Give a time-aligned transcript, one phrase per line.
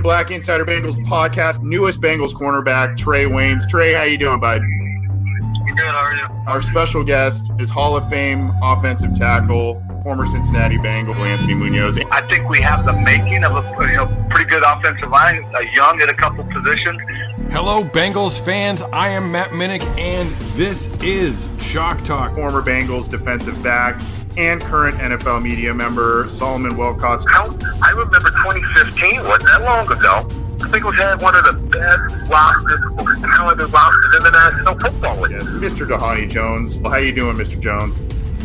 [0.00, 3.62] Black Insider Bengals podcast, newest Bengals cornerback, Trae Waynes.
[3.70, 4.62] Trae, how you doing, bud?
[4.62, 6.26] Good, how are you?
[6.46, 11.98] Our special guest is Hall of Fame offensive tackle, former Cincinnati Bengal, Anthony Munoz.
[12.10, 15.60] I think we have the making of a you know, pretty good offensive line, uh,
[15.72, 17.00] young at a couple positions.
[17.50, 18.82] Hello, Bengals fans.
[18.92, 22.34] I am Matt Minnich, and this is Shock Talk.
[22.34, 24.00] Former Bengals defensive back
[24.36, 27.24] and current NFL media member Solomon Wilcots.
[27.28, 30.26] I remember 2015 wasn't that long ago.
[30.62, 32.80] I think we had one of the best rosters,
[33.36, 35.32] talented rosters in the National Football League.
[35.32, 35.86] Yes, Mr.
[35.86, 36.76] Dhani Jones.
[36.76, 37.60] How are you doing, Mr.
[37.60, 38.00] Jones?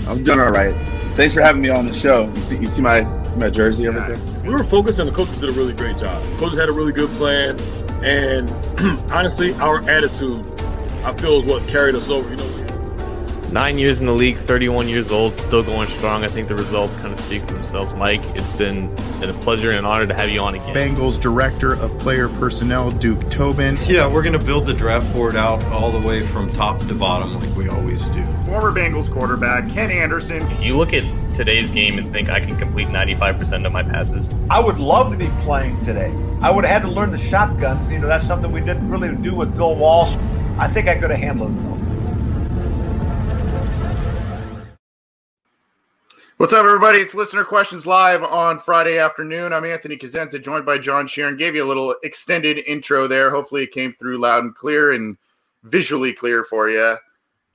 [0.07, 0.75] I'm doing all right.
[1.15, 2.31] Thanks for having me on the show.
[2.35, 4.41] You see, you see my see my jersey over there.
[4.43, 6.23] We were focused, and the coaches did a really great job.
[6.37, 7.59] Coaches had a really good plan,
[8.03, 8.49] and
[9.11, 10.45] honestly, our attitude,
[11.03, 12.29] I feel, is what carried us over.
[12.29, 12.66] You know,
[13.51, 16.25] Nine years in the league, 31 years old, still going strong.
[16.25, 17.93] I think the results kind of speak for themselves.
[17.93, 20.75] Mike, it's been, been a pleasure and an honor to have you on again.
[20.75, 23.77] Bengals Director of Player Personnel, Duke Tobin.
[23.85, 26.93] Yeah, we're going to build the draft board out all the way from top to
[26.93, 28.25] bottom like we always do.
[28.45, 30.45] Former Bengals quarterback, Ken Anderson.
[30.57, 34.29] Do you look at today's game and think I can complete 95% of my passes?
[34.49, 36.13] I would love to be playing today.
[36.41, 37.89] I would have had to learn the shotgun.
[37.89, 40.17] You know, that's something we didn't really do with Bill Walsh.
[40.57, 41.86] I think I could have handled it.
[46.37, 46.99] What's up, everybody?
[46.99, 49.53] It's Listener Questions Live on Friday afternoon.
[49.53, 51.35] I'm Anthony Cosenza, joined by John Sheeran.
[51.35, 53.31] Gave you a little extended intro there.
[53.31, 55.17] Hopefully, it came through loud and clear and
[55.63, 56.95] visually clear for you.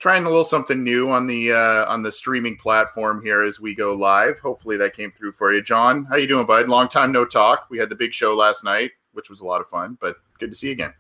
[0.01, 3.73] Trying a little something new on the uh, on the streaming platform here as we
[3.73, 4.41] go live.
[4.41, 6.05] Hopefully, that came through for you, John.
[6.07, 6.69] How you doing, bud?
[6.69, 7.69] Long time no talk.
[7.71, 10.51] We had the big show last night, which was a lot of fun, but good
[10.51, 10.93] to see you again.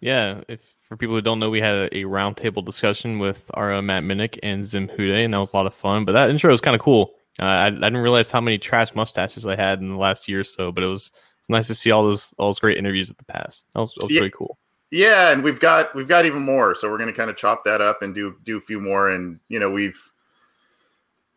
[0.00, 3.72] Yeah, if for people who don't know, we had a, a roundtable discussion with our
[3.72, 6.04] uh, Matt Minnich and Zim Hude, and that was a lot of fun.
[6.04, 7.14] But that intro was kind of cool.
[7.38, 10.40] Uh, I, I, didn't realize how many trash mustaches I had in the last year
[10.40, 13.10] or so, but it was it's nice to see all those all those great interviews
[13.10, 13.66] at the past.
[13.74, 14.20] That was, that was yeah.
[14.20, 14.58] pretty cool.
[14.90, 17.64] Yeah, and we've got we've got even more, so we're going to kind of chop
[17.64, 19.10] that up and do do a few more.
[19.10, 20.00] And you know, we've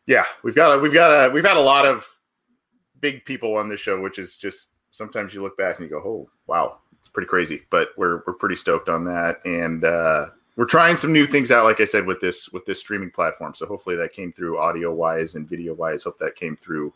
[0.08, 2.08] yeah, we've got a, we've got a we've had a lot of
[3.00, 6.02] big people on this show, which is just sometimes you look back and you go,
[6.04, 7.62] oh wow, it's pretty crazy.
[7.70, 11.66] But we're we're pretty stoked on that, and uh, we're trying some new things out
[11.66, 13.54] like i said with this with this streaming platform.
[13.56, 16.94] So hopefully that came through audio wise and video wise hope that came through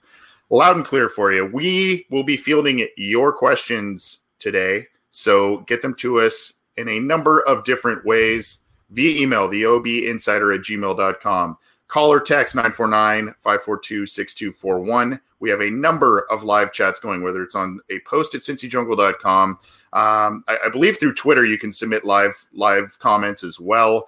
[0.50, 1.45] loud and clear for you.
[1.45, 4.88] We will be fielding your questions today.
[5.09, 8.59] So get them to us in a number of different ways
[8.91, 11.57] via email the ob insider at gmail.com
[11.88, 17.79] call or text 949-542-6241 we have a number of live chats going whether it's on
[17.89, 19.57] a post at cincyjungle.com
[19.97, 24.08] um, I, I, believe through Twitter you can submit live live comments as well.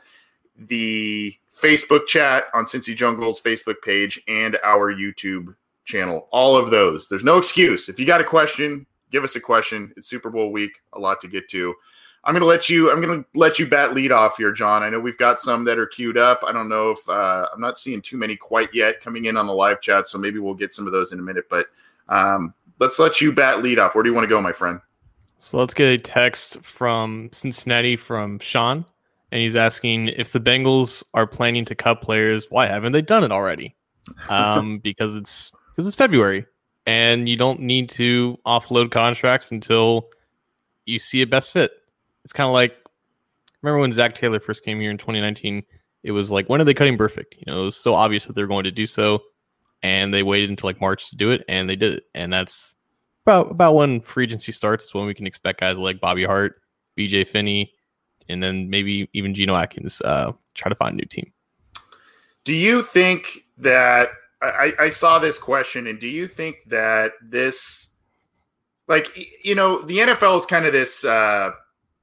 [0.56, 5.56] The Facebook chat on Cincy Jungle's Facebook page and our YouTube
[5.86, 6.28] channel.
[6.32, 7.10] All of those.
[7.10, 7.90] There's no excuse.
[7.90, 9.92] If you got a question, give us a question.
[9.98, 10.74] It's Super Bowl week.
[10.94, 11.74] A lot to get to.
[12.24, 12.92] I'm to let you.
[12.92, 14.84] I'm to let you bat lead off here, John.
[14.84, 16.42] I know we've got some that are queued up.
[16.46, 19.48] I don't know if uh, I'm not seeing too many quite yet coming in on
[19.48, 21.46] the live chat, so maybe we'll get some of those in a minute.
[21.50, 21.66] But
[22.10, 23.96] um, let's let you bat lead off.
[23.96, 24.82] Where do you want to go, my friend?
[25.40, 28.86] So let's get a text from Cincinnati from Sean,
[29.32, 32.48] and he's asking if the Bengals are planning to cut players.
[32.50, 33.76] Why haven't they done it already?
[34.28, 36.46] Um, because it's because it's February,
[36.86, 40.10] and you don't need to offload contracts until
[40.86, 41.72] you see a best fit.
[42.26, 42.76] It's kind of like
[43.62, 45.64] remember when Zac Taylor first came here in 2019.
[46.04, 47.38] It was like when are they cutting Burfict?
[47.38, 49.22] You know, it was so obvious that they're going to do so,
[49.82, 52.76] and they waited until like March to do it, and they did it, and that's
[53.30, 56.62] about about when free agency starts, when we can expect guys like Bobby Hart,
[56.98, 57.72] BJ Finney,
[58.28, 61.32] and then maybe even Geno Atkins uh, try to find a new team.
[62.44, 64.10] Do you think that
[64.42, 67.90] I, I saw this question, and do you think that this,
[68.88, 69.08] like,
[69.44, 71.52] you know, the NFL is kind of this uh,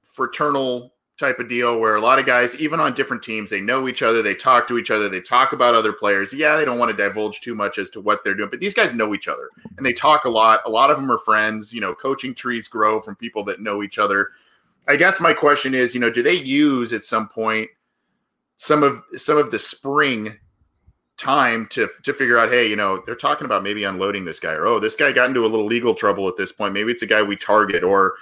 [0.05, 3.89] fraternal type of deal where a lot of guys, even on different teams, they know
[3.89, 6.33] each other, they talk to each other, they talk about other players.
[6.33, 8.75] Yeah, they don't want to divulge too much as to what they're doing, but these
[8.75, 10.61] guys know each other and they talk a lot.
[10.67, 11.73] A lot of them are friends.
[11.73, 14.29] You know, coaching trees grow from people that know each other.
[14.89, 17.69] I guess my question is, you know, do they use at some point
[18.57, 20.37] some of some of the spring
[21.17, 24.53] time to to figure out, hey, you know, they're talking about maybe unloading this guy,
[24.53, 26.75] or oh, this guy got into a little legal trouble at this point.
[26.75, 28.15] Maybe it's a guy we target, or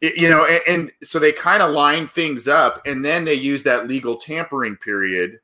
[0.00, 3.62] you know, and, and so they kind of line things up, and then they use
[3.64, 5.38] that legal tampering period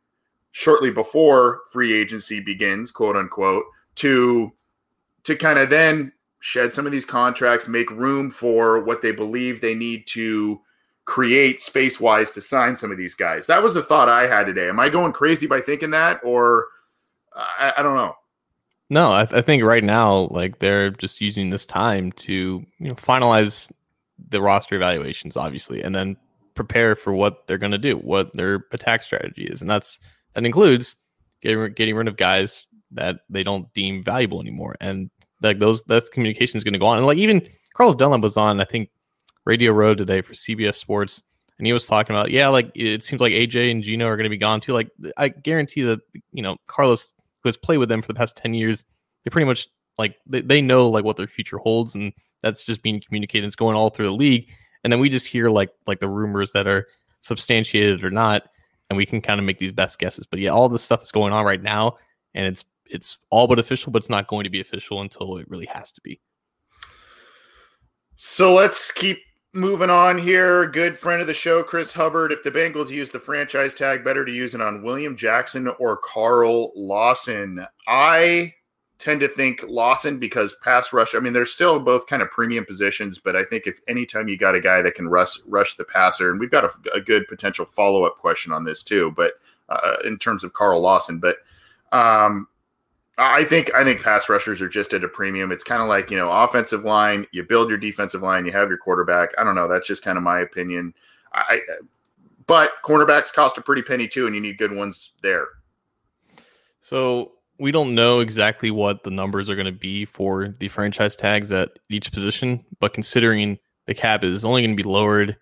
[0.53, 3.65] shortly before free agency begins, quote unquote,
[3.97, 4.53] to
[5.25, 9.61] to kind of then shed some of these contracts, make room for what they believe
[9.61, 10.61] they need to
[11.05, 13.47] create space wise to sign some of these guys.
[13.47, 14.69] That was the thought I had today.
[14.69, 16.67] Am I going crazy by thinking that, or
[17.35, 18.15] I, I don't know?
[18.89, 22.95] No, I, I think right now, like they're just using this time to you know
[22.95, 23.71] finalize
[24.29, 26.17] the roster evaluations, obviously, and then
[26.55, 30.01] prepare for what they're going to do, what their attack strategy is, and that's
[30.35, 30.97] that includes
[31.43, 35.11] getting getting rid of guys that they don't deem valuable anymore, and
[35.43, 38.37] like those that communication is going to go on, and like even Carlos Dunlap was
[38.37, 38.91] on, I think,
[39.45, 41.23] Radio Row today for CBS Sports,
[41.59, 44.25] and he was talking about, yeah, like it seems like AJ and Geno are going
[44.25, 44.73] to be gone too.
[44.73, 46.01] Like I guarantee that
[46.33, 48.85] you know Carlos who has played with them for the past 10 years,
[49.25, 49.69] they pretty much
[49.99, 53.47] like they, they know like what their future holds and that's just being communicated.
[53.47, 54.51] It's going all through the league.
[54.85, 56.87] And then we just hear like like the rumors that are
[57.21, 58.45] substantiated or not,
[58.89, 60.27] and we can kind of make these best guesses.
[60.31, 61.97] But yeah, all this stuff is going on right now,
[62.35, 65.49] and it's it's all but official, but it's not going to be official until it
[65.49, 66.21] really has to be.
[68.17, 69.19] So let's keep
[69.53, 70.67] moving on here.
[70.67, 72.33] Good friend of the show, Chris Hubbard.
[72.33, 75.97] If the Bengals use the franchise tag, better to use it on William Jackson or
[75.97, 77.67] Carl Lawson.
[77.89, 78.55] I
[78.99, 81.15] tend to think Lawson because pass rush.
[81.15, 84.37] I mean, they're still both kind of premium positions, but I think if anytime you
[84.37, 87.29] got a guy that can rush rush the passer, and we've got a, a good
[87.29, 89.35] potential follow up question on this too, but
[89.69, 91.39] uh, in terms of Carl Lawson, but
[91.93, 92.49] um,
[93.19, 95.53] I think I think pass rushers are just at a premium.
[95.53, 97.27] It's kind of like you know offensive line.
[97.33, 98.45] You build your defensive line.
[98.45, 99.31] You have your quarterback.
[99.39, 99.69] I don't know.
[99.69, 100.95] That's just kind of my opinion.
[101.33, 101.61] I,
[102.47, 105.49] but cornerbacks cost a pretty penny too, and you need good ones there.
[106.81, 111.17] So we don't know exactly what the numbers are going to be for the franchise
[111.17, 115.37] tags at each position, but considering the cap is only going to be lowered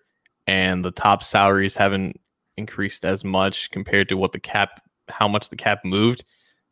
[0.47, 2.19] and the top salaries haven't
[2.57, 6.23] increased as much compared to what the cap, how much the cap moved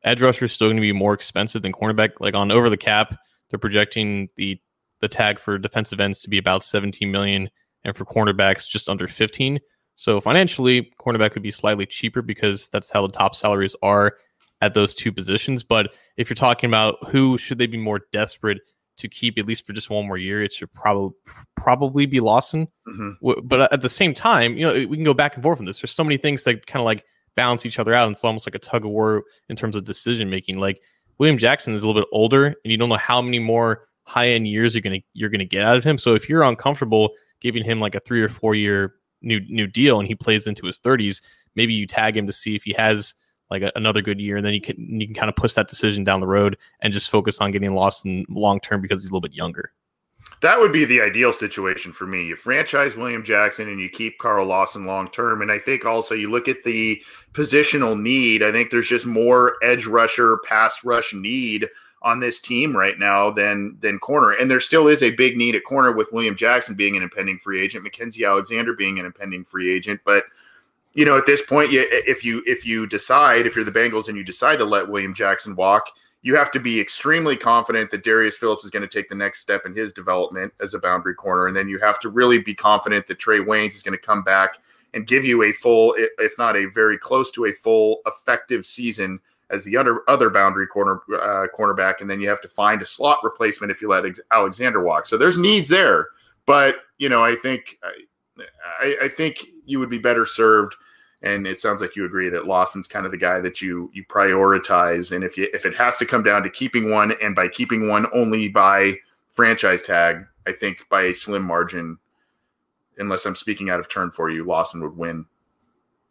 [0.03, 2.11] edge rusher is still going to be more expensive than cornerback.
[2.19, 3.15] Like on over the cap,
[3.49, 4.59] they're projecting the
[4.99, 7.49] the tag for defensive ends to be about 17 million,
[7.83, 9.59] and for cornerbacks just under 15.
[9.95, 14.13] So financially, cornerback would be slightly cheaper because that's how the top salaries are
[14.63, 15.63] at those two positions.
[15.63, 18.61] But if you're talking about who should they be more desperate
[18.95, 21.13] to keep at least for just one more year, it should probably
[21.57, 22.67] probably be Lawson.
[22.87, 23.39] Mm-hmm.
[23.43, 25.81] But at the same time, you know, we can go back and forth on this.
[25.81, 27.03] There's so many things that kind of like
[27.35, 28.07] balance each other out.
[28.07, 30.59] And it's almost like a tug of war in terms of decision making.
[30.59, 30.81] Like
[31.17, 34.29] William Jackson is a little bit older, and you don't know how many more high
[34.29, 35.97] end years you're gonna you're gonna get out of him.
[35.97, 37.11] So if you're uncomfortable
[37.41, 40.65] giving him like a three or four year new new deal, and he plays into
[40.65, 41.21] his 30s,
[41.55, 43.15] maybe you tag him to see if he has
[43.53, 45.69] like a, another good year, and then you can you can kind of push that
[45.69, 49.13] decision down the road and just focus on getting Lawson long term because he's a
[49.13, 49.71] little bit younger.
[50.41, 52.25] That would be the ideal situation for me.
[52.25, 55.41] You franchise William Jackson and you keep Carl Lawson long term.
[55.41, 57.01] And I think also you look at the
[57.33, 58.43] positional need.
[58.43, 61.69] I think there's just more edge rusher, pass rush need
[62.01, 64.31] on this team right now than than corner.
[64.31, 67.39] And there still is a big need at corner with William Jackson being an impending
[67.39, 70.01] free agent, Mackensie Alexander being an impending free agent.
[70.03, 70.25] But
[70.93, 74.07] you know, at this point, you, if you if you decide if you're the Bengals
[74.07, 75.89] and you decide to let William Jackson walk,
[76.21, 79.39] you have to be extremely confident that Darius Phillips is going to take the next
[79.39, 81.47] step in his development as a boundary corner.
[81.47, 84.23] And then you have to really be confident that Trae Waynes is going to come
[84.23, 84.59] back
[84.93, 89.19] and give you a full, if not a very close to a full effective season
[89.49, 92.01] as the other other boundary corner uh, cornerback.
[92.01, 95.07] And then you have to find a slot replacement if you let Alexander walk.
[95.07, 96.07] So there's needs there,
[96.45, 97.79] but you know I think
[98.79, 100.75] I, I think you would be better served
[101.23, 104.05] and it sounds like you agree that Lawson's kind of the guy that you you
[104.05, 105.13] prioritize.
[105.13, 107.87] And if you if it has to come down to keeping one, and by keeping
[107.87, 108.95] one only by
[109.29, 111.97] franchise tag, I think by a slim margin,
[112.97, 115.25] unless I'm speaking out of turn for you, Lawson would win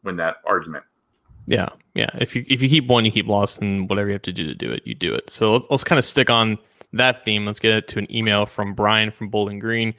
[0.03, 0.85] win that argument.
[1.47, 2.11] Yeah, yeah.
[2.15, 3.87] If you if you keep one, you keep Lawson.
[3.89, 5.29] Whatever you have to do to do it, you do it.
[5.29, 6.57] So let's, let's kind of stick on
[6.95, 7.45] that theme.
[7.45, 9.93] Let's get to an email from Brian from Bowling Green,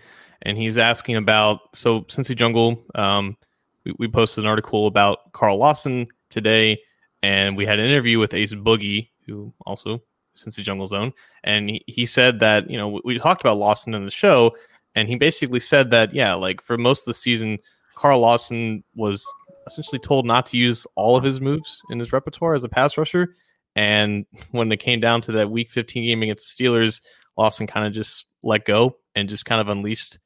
[0.43, 2.83] and he's asking about so Cincy Jungle.
[2.95, 3.38] Um,
[3.85, 6.79] we, we posted an article about Carl Lawson today,
[7.21, 10.01] and we had an interview with Ace Boogie, who also
[10.35, 13.93] Cincy Jungle Zone, and he, he said that you know we, we talked about Lawson
[13.93, 14.55] in the show,
[14.95, 17.57] and he basically said that yeah, like for most of the season,
[17.95, 19.25] Carl Lawson was
[19.67, 22.97] essentially told not to use all of his moves in his repertoire as a pass
[22.97, 23.35] rusher.
[23.75, 27.01] And when it came down to that week 15 game against the Steelers,
[27.38, 30.19] Lawson kind of just let go and just kind of unleashed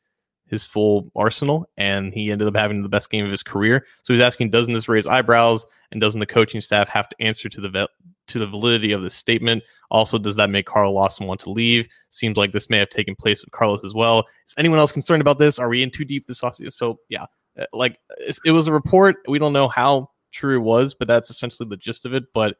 [0.47, 3.85] his full arsenal, and he ended up having the best game of his career.
[4.03, 7.49] So he's asking, doesn't this raise eyebrows, and doesn't the coaching staff have to answer
[7.49, 7.89] to the vet,
[8.27, 9.63] to the validity of this statement?
[9.91, 11.87] Also, does that make Carl Lawson want to leave?
[12.09, 14.25] Seems like this may have taken place with Carlos as well.
[14.47, 15.59] Is anyone else concerned about this?
[15.59, 16.73] Are we in too deep this offseason?
[16.73, 17.25] So yeah,
[17.59, 17.99] uh, like
[18.45, 19.17] it was a report.
[19.27, 22.25] We don't know how true it was, but that's essentially the gist of it.
[22.33, 22.57] But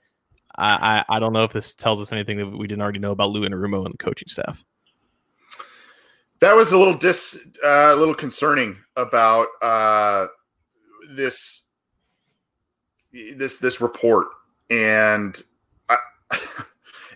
[0.58, 3.12] I, I, I don't know if this tells us anything that we didn't already know
[3.12, 4.64] about Lou Anarumo and the coaching staff
[6.40, 10.28] that was a little dis uh, a little concerning about uh,
[11.10, 11.64] this
[13.12, 14.28] this this report
[14.70, 15.42] and
[15.90, 15.98] I,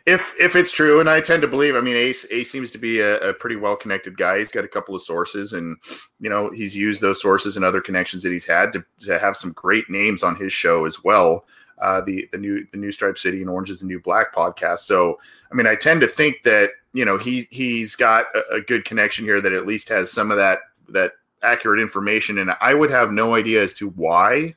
[0.06, 2.78] if if it's true, and I tend to believe, I mean, Ace Ace seems to
[2.78, 4.40] be a, a pretty well connected guy.
[4.40, 5.78] He's got a couple of sources, and
[6.20, 9.38] you know he's used those sources and other connections that he's had to, to have
[9.38, 11.46] some great names on his show as well.
[11.80, 14.80] Uh, the the new the new Stripe City and Orange is the New Black podcast.
[14.80, 15.20] So
[15.52, 18.86] I mean, I tend to think that you know he he's got a, a good
[18.86, 22.92] connection here that at least has some of that that accurate information, and I would
[22.92, 24.56] have no idea as to why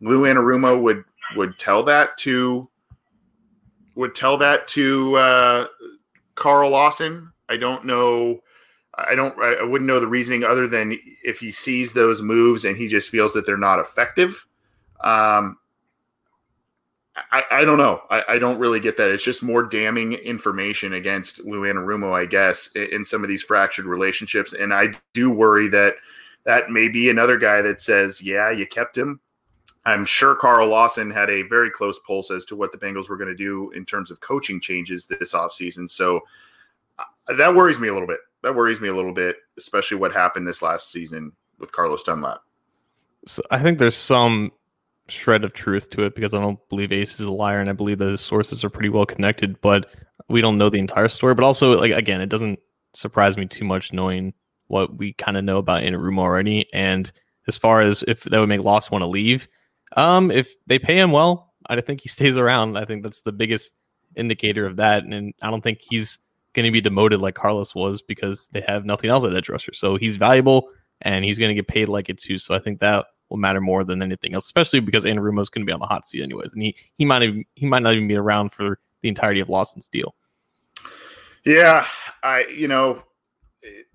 [0.00, 1.04] Lou Anarumo would
[1.36, 2.68] would tell that to
[3.94, 5.66] would tell that to uh,
[6.34, 7.32] Carl Lawson.
[7.48, 8.40] I don't know.
[8.94, 9.38] I don't.
[9.40, 13.08] I wouldn't know the reasoning other than if he sees those moves and he just
[13.08, 14.46] feels that they're not effective.
[15.00, 15.58] Um,
[17.32, 18.02] I, I don't know.
[18.10, 19.10] I, I don't really get that.
[19.10, 23.42] It's just more damning information against Lou Anarumo, I guess, in, in some of these
[23.42, 24.52] fractured relationships.
[24.52, 25.94] And I do worry that
[26.44, 29.20] that may be another guy that says, "Yeah, you kept him,
[29.86, 33.16] I'm sure Carl Lawson had a very close pulse as to what the Bengals were
[33.16, 35.88] going to do in terms of coaching changes this offseason.
[35.88, 36.22] So
[36.98, 38.18] uh, that worries me a little bit.
[38.42, 42.42] That worries me a little bit, especially what happened this last season with Carlos Dunlap.
[43.26, 44.50] So I think there's some
[45.08, 47.72] shred of truth to it because I don't believe Ace is a liar and I
[47.72, 49.90] believe that his sources are pretty well connected, but
[50.28, 51.34] we don't know the entire story.
[51.34, 52.58] But also, like again, it doesn't
[52.92, 54.34] surprise me too much knowing
[54.68, 56.66] what we kind of know about Anarumo already.
[56.72, 57.10] And
[57.46, 59.48] as far as if that would make Loss want to leave,
[59.96, 62.76] um, if they pay him well, I think he stays around.
[62.76, 63.74] I think that's the biggest
[64.16, 65.04] indicator of that.
[65.04, 66.18] And I don't think he's
[66.54, 69.74] going to be demoted like Carlos was because they have nothing else at edge rusher.
[69.74, 70.70] So he's valuable
[71.02, 72.38] and he's going to get paid like it too.
[72.38, 75.64] So I think that will matter more than anything else, especially because Anarumo is going
[75.64, 77.94] to be on the hot seat anyways, and he he might even, he might not
[77.94, 80.14] even be around for the entirety of Lawson's deal.
[81.44, 81.86] Yeah,
[82.22, 83.02] I you know,
[83.62, 83.86] it,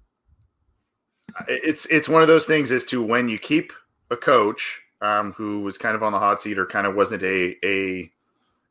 [1.48, 3.74] it's it's one of those things as to when you keep
[4.10, 7.24] a coach um, who was kind of on the hot seat or kind of wasn't
[7.24, 8.12] a a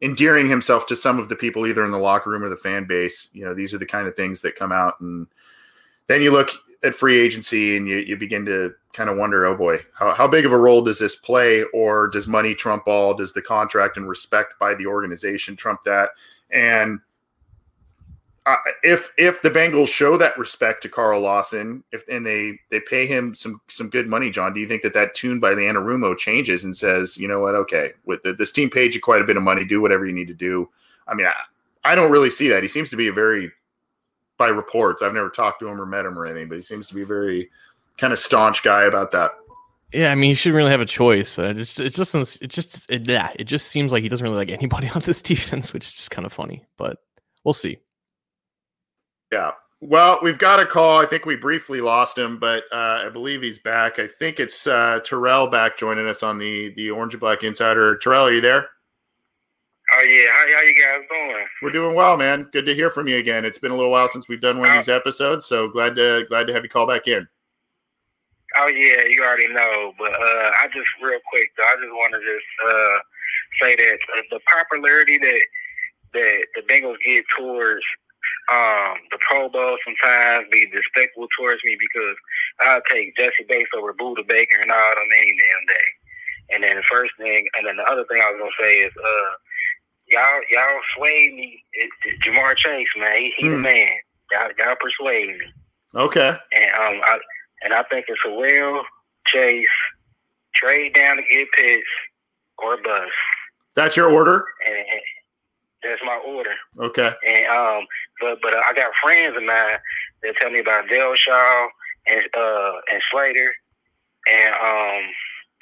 [0.02, 2.86] endearing himself to some of the people either in the locker room or the fan
[2.86, 3.28] base.
[3.32, 5.26] You know, these are the kind of things that come out, and
[6.06, 6.50] then you look
[6.82, 10.26] at free agency and you, you begin to kind of wonder, oh boy, how, how
[10.26, 13.14] big of a role does this play, or does money trump all?
[13.14, 16.10] Does the contract and respect by the organization trump that?
[16.50, 17.00] And
[18.46, 22.80] uh, if if the Bengals show that respect to Carl Lawson, if and they they
[22.80, 25.62] pay him some some good money, John, do you think that that tune by the
[25.62, 29.22] Anarumo changes and says, you know what, okay, with the, this team paid you quite
[29.22, 30.68] a bit of money, do whatever you need to do?
[31.06, 32.62] I mean, I, I don't really see that.
[32.62, 33.52] He seems to be a very,
[34.38, 36.88] by reports, I've never talked to him or met him or anything, but he seems
[36.88, 37.50] to be very
[38.00, 39.32] kind of staunch guy about that.
[39.92, 41.38] Yeah, I mean, he shouldn't really have a choice.
[41.38, 44.36] Uh, just, it just, it just, it, yeah, it just seems like he doesn't really
[44.36, 46.64] like anybody on this defense, which is just kind of funny.
[46.76, 46.98] But
[47.44, 47.78] we'll see.
[49.32, 49.52] Yeah.
[49.82, 51.00] Well, we've got a call.
[51.00, 53.98] I think we briefly lost him, but uh, I believe he's back.
[53.98, 57.96] I think it's uh, Terrell back joining us on the the Orange and Black Insider.
[57.96, 58.68] Terrell, are you there?
[59.92, 61.46] Oh yeah, how, how you guys doing?
[61.62, 62.48] We're doing well, man.
[62.52, 63.46] Good to hear from you again.
[63.46, 66.26] It's been a little while since we've done one of these episodes, so glad to
[66.28, 67.26] glad to have you call back in.
[68.56, 72.14] Oh yeah, you already know, but uh, I just real quick though, I just want
[72.14, 72.98] to just uh,
[73.60, 73.98] say that
[74.30, 75.40] the popularity that
[76.14, 77.84] that the Bengals get towards
[78.50, 82.16] um, the Pro Bowl sometimes be despicable towards me because
[82.60, 85.88] I'll take Jessie Bates over Budda Baker and all them any damn day.
[86.52, 88.92] And then the first thing, and then the other thing I was gonna say is,
[88.96, 89.30] uh,
[90.08, 91.62] y'all y'all sway me.
[91.74, 93.50] It, it, Ja'Marr Chase, man, he, he mm.
[93.50, 93.62] the hmm.
[93.62, 93.88] man.
[94.32, 95.46] Y'all y'all persuade me.
[95.94, 96.36] Okay.
[96.52, 97.18] And um, I
[97.62, 98.82] and I think it's a real
[99.26, 99.66] Chase
[100.54, 101.84] trade down to get Pitts
[102.58, 103.10] or bust.
[103.76, 104.44] That's your order.
[104.66, 104.84] And,
[105.82, 106.54] that's my order.
[106.78, 107.10] Okay.
[107.26, 107.86] And um,
[108.20, 109.78] but but uh, I got friends of mine
[110.22, 111.68] that tell me about Darrisaw
[112.06, 113.54] and uh and Slater,
[114.30, 115.10] and um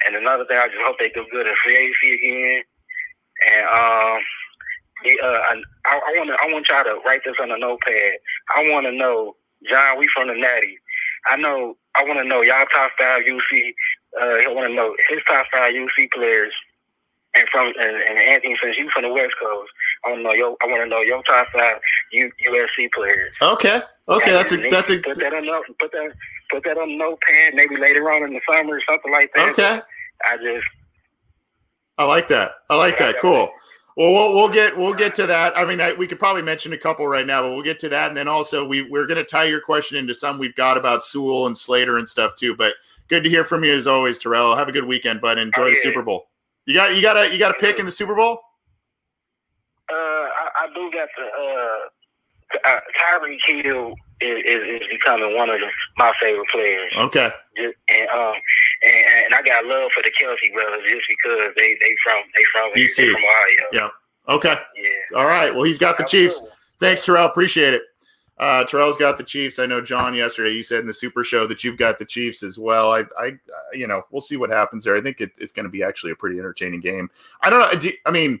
[0.05, 2.63] and another thing I just hope they do good at free agency again.
[3.47, 4.21] And um,
[5.03, 5.41] the, uh,
[5.85, 8.13] I, I want to I want y'all to write this on a notepad.
[8.55, 9.35] I want to know,
[9.69, 9.97] John.
[9.97, 10.77] We from the Natty.
[11.27, 11.75] I know.
[11.95, 13.73] I want to know y'all top five UC.
[14.19, 16.53] Uh, I want to know his top five UC players
[17.35, 19.71] and from and, and Anthony, since you from the West Coast,
[20.05, 21.79] I want to know your I want to know your top five
[22.11, 23.35] U, USC players.
[23.41, 26.11] Okay, okay, that's a that's a put that on the, put that
[26.49, 27.53] put that on notepad.
[27.53, 29.49] Maybe later on in the summer or something like that.
[29.51, 29.79] Okay,
[30.25, 30.65] I just
[31.97, 32.51] I like that.
[32.69, 33.19] I like that.
[33.19, 33.51] Cool.
[33.99, 35.57] Well, we'll we'll get we'll get to that.
[35.57, 37.89] I mean, I, we could probably mention a couple right now, but we'll get to
[37.89, 40.77] that, and then also we we're going to tie your question into some we've got
[40.77, 42.55] about Sewell and Slater and stuff too.
[42.55, 42.75] But
[43.09, 44.55] good to hear from you as always, Terrell.
[44.55, 45.37] Have a good weekend, bud.
[45.37, 45.73] Enjoy oh, yeah.
[45.73, 46.29] the Super Bowl.
[46.65, 48.39] You got you got a you got a pick in the Super Bowl?
[49.91, 55.49] Uh, I, I do got the uh, uh Tyreek Hill is, is, is becoming one
[55.49, 56.91] of the, my favorite players.
[56.97, 57.29] Okay.
[57.55, 58.35] Just, and um
[58.81, 62.43] and, and I got love for the Kelce brothers just because they they from they
[62.51, 62.95] from UC.
[62.95, 63.65] they from Ohio.
[63.71, 63.89] Yeah.
[64.33, 64.55] Okay.
[64.75, 65.17] Yeah.
[65.17, 65.53] All right.
[65.53, 66.39] Well, he's got the Chiefs.
[66.79, 67.25] Thanks, Terrell.
[67.25, 67.81] Appreciate it.
[68.37, 69.59] Uh, Terrell's got the Chiefs.
[69.59, 70.51] I know John yesterday.
[70.51, 72.93] You said in the Super Show that you've got the Chiefs as well.
[72.93, 73.33] I, I,
[73.73, 74.95] you know, we'll see what happens there.
[74.95, 77.09] I think it, it's going to be actually a pretty entertaining game.
[77.41, 77.91] I don't know.
[78.05, 78.39] I mean,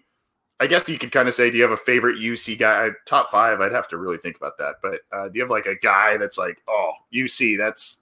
[0.59, 2.89] I guess you could kind of say, do you have a favorite UC guy?
[3.05, 3.61] Top five?
[3.61, 4.75] I'd have to really think about that.
[4.81, 7.99] But uh, do you have like a guy that's like, oh, UC, that's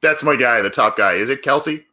[0.00, 1.14] that's my guy, the top guy?
[1.14, 1.84] Is it Kelce?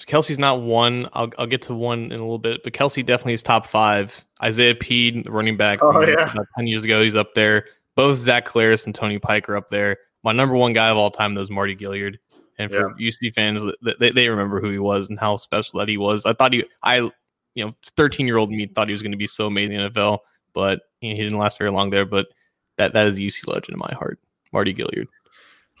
[0.00, 1.08] Kelce's not one.
[1.12, 4.24] I'll, I'll get to one in a little bit, but Kelce definitely is top five.
[4.42, 6.32] Isaiah Pead, the running back Oh, from yeah.
[6.56, 7.66] 10 years ago, he's up there.
[7.96, 9.98] Both Zach Collaros and Tony Pike are up there.
[10.22, 12.16] My number one guy of all time, though, is Mardy Gilyard.
[12.58, 13.62] And for UC fans,
[13.98, 16.26] they, they remember who he was and how special that he was.
[16.26, 17.10] I thought he, I,
[17.54, 19.92] you know, 13 year old me thought he was going to be so amazing in
[19.92, 20.18] NFL,
[20.52, 22.04] but you know, he didn't last very long there.
[22.04, 22.28] But
[22.76, 24.18] that that is a UC legend in my heart,
[24.52, 25.06] Mardy Gilyard.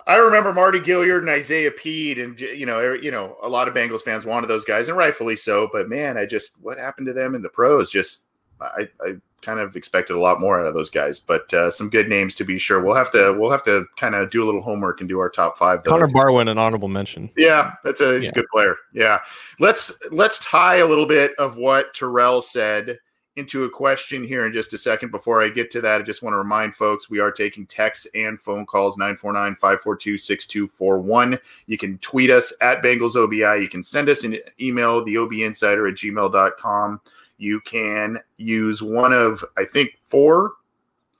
[0.06, 3.68] I remember Mardy Gilyard and Isaiah Pead, and you know, er- you know, a lot
[3.68, 5.68] of Bengals fans wanted those guys, and rightfully so.
[5.72, 7.90] But man, I just what happened to them in the pros?
[7.90, 8.22] Just
[8.60, 11.88] I, I kind of expected a lot more out of those guys, but uh, some
[11.90, 12.80] good names to be sure.
[12.82, 15.28] We'll have to we'll have to kind of do a little homework and do our
[15.30, 15.82] top five.
[15.82, 15.90] though.
[15.90, 17.30] Connor Barwin, an honorable mention.
[17.36, 18.30] yeah, that's a he's Yeah.
[18.30, 18.76] a good player.
[18.92, 19.18] Yeah,
[19.58, 22.98] let's let's tie a little bit of what Terrell said
[23.36, 25.10] into a question here in just a second.
[25.12, 28.06] Before I get to that, I just want to remind folks we are taking texts
[28.14, 31.38] and phone calls 949-542-6241.
[31.66, 33.62] You can tweet us at Bengals OBI.
[33.62, 37.00] You can send us an email, the obinsider at gmail.com.
[37.40, 40.52] You can use one of, I think, four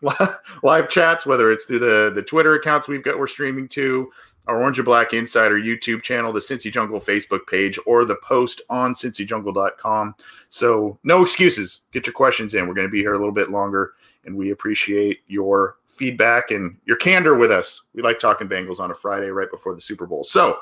[0.62, 4.10] live chats, whether it's through the, the Twitter accounts we've got we're streaming to,
[4.46, 8.60] our Orange and Black Insider YouTube channel, the Cincy Jungle Facebook page, or the post
[8.68, 10.14] on cincyjungle.com.
[10.50, 11.80] So no excuses.
[11.90, 12.68] Get your questions in.
[12.68, 13.94] We're going to be here a little bit longer,
[14.26, 17.84] and we appreciate your feedback and your candor with us.
[17.94, 20.24] We like talking Bengals on a Friday right before the Super Bowl.
[20.24, 20.58] So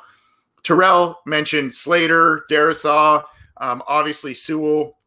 [0.62, 3.24] Terrell mentioned Slater, Darrisaw,
[3.56, 4.97] um, obviously Sewell.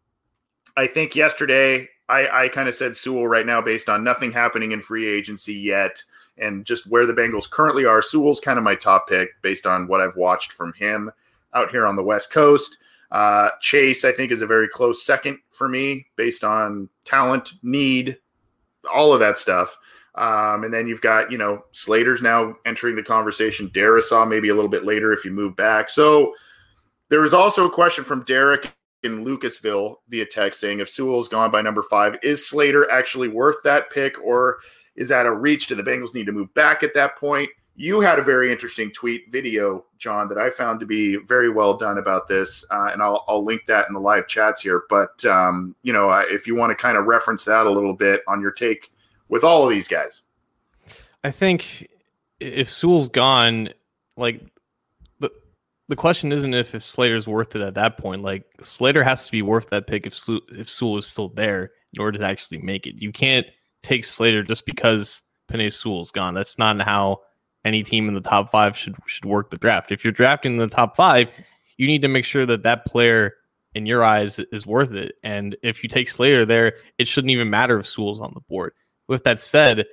[0.77, 4.71] I think yesterday I, I kind of said Sewell right now based on nothing happening
[4.71, 6.03] in free agency yet
[6.37, 8.01] and just where the Bengals currently are.
[8.01, 11.11] Sewell's kind of my top pick based on what I've watched from him
[11.53, 12.77] out here on the West Coast.
[13.12, 18.17] Uh, Chase, I think, is a very close second for me based on talent, need,
[18.93, 19.77] all of that stuff.
[20.15, 23.69] Um, and then you've got, you know, Slater's now entering the conversation.
[23.69, 25.89] Darrisaw maybe a little bit later if you move back.
[25.89, 26.34] So
[27.10, 28.71] there was also a question from Derek
[29.03, 33.57] in Lucasville via text saying if Sewell's gone by number five, is Slater actually worth
[33.63, 34.59] that pick or
[34.95, 35.67] is that a reach?
[35.67, 37.49] Do the Bengals need to move back at that point?
[37.75, 41.75] You had a very interesting tweet video, John, that I found to be very well
[41.75, 44.83] done about this, uh, and I'll, I'll link that in the live chats here.
[44.89, 48.21] But um, you know, if you want to kind of reference that a little bit
[48.27, 48.91] on your take
[49.29, 50.21] with all of these guys,
[51.23, 51.87] I think
[52.39, 53.69] if Sewell's gone,
[54.17, 54.41] like
[55.91, 58.23] the question isn't if, if Slater's worth it at that point.
[58.23, 60.17] Like Slater has to be worth that pick if
[60.49, 62.95] if Sewell is still there in order to actually make it.
[63.01, 63.45] You can't
[63.84, 66.34] take Slater just because Penei Sewell's gone.
[66.34, 67.19] That's not how
[67.65, 69.91] any team in the top five should should work the draft.
[69.91, 71.27] If you're drafting in the top five,
[71.75, 73.34] you need to make sure that that player
[73.75, 75.15] in your eyes is worth it.
[75.25, 78.71] And if you take Slater there, it shouldn't even matter if Sewell's on the board.
[79.10, 79.84] With that said,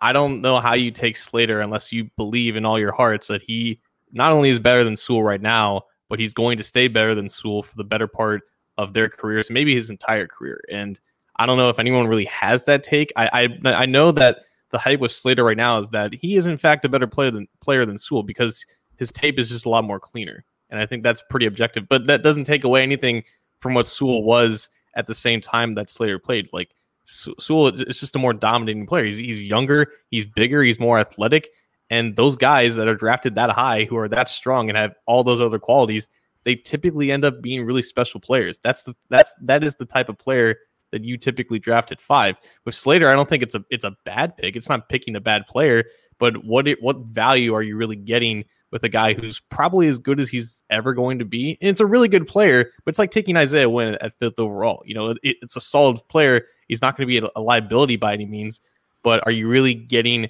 [0.00, 3.42] I don't know how you take Slater unless you believe in all your hearts that
[3.42, 3.80] he
[4.12, 7.28] not only is better than Sewell right now, but he's going to stay better than
[7.28, 8.42] Sewell for the better part
[8.76, 10.60] of their careers, maybe his entire career.
[10.70, 10.98] And
[11.36, 13.12] I don't know if anyone really has that take.
[13.16, 14.40] I I, I know that
[14.70, 17.30] the hype with Slater right now is that he is in fact a better player
[17.30, 18.64] than player than Sewell because
[18.96, 20.44] his tape is just a lot more cleaner.
[20.70, 21.88] And I think that's pretty objective.
[21.88, 23.24] But that doesn't take away anything
[23.60, 26.48] from what Sewell was at the same time that Slater played.
[26.52, 29.04] Like Sewell is just a more dominating player.
[29.04, 31.48] He's, he's younger, he's bigger, he's more athletic.
[31.90, 35.24] And those guys that are drafted that high, who are that strong and have all
[35.24, 36.08] those other qualities,
[36.44, 38.58] they typically end up being really special players.
[38.58, 40.56] That's the that's that is the type of player
[40.90, 42.36] that you typically draft at five.
[42.64, 44.56] With Slater, I don't think it's a it's a bad pick.
[44.56, 45.84] It's not picking a bad player,
[46.18, 49.98] but what it, what value are you really getting with a guy who's probably as
[49.98, 51.58] good as he's ever going to be?
[51.60, 54.82] And it's a really good player, but it's like taking Isaiah Wynn at fifth overall.
[54.84, 56.46] You know, it, it's a solid player.
[56.68, 58.60] He's not going to be a, a liability by any means,
[59.02, 60.28] but are you really getting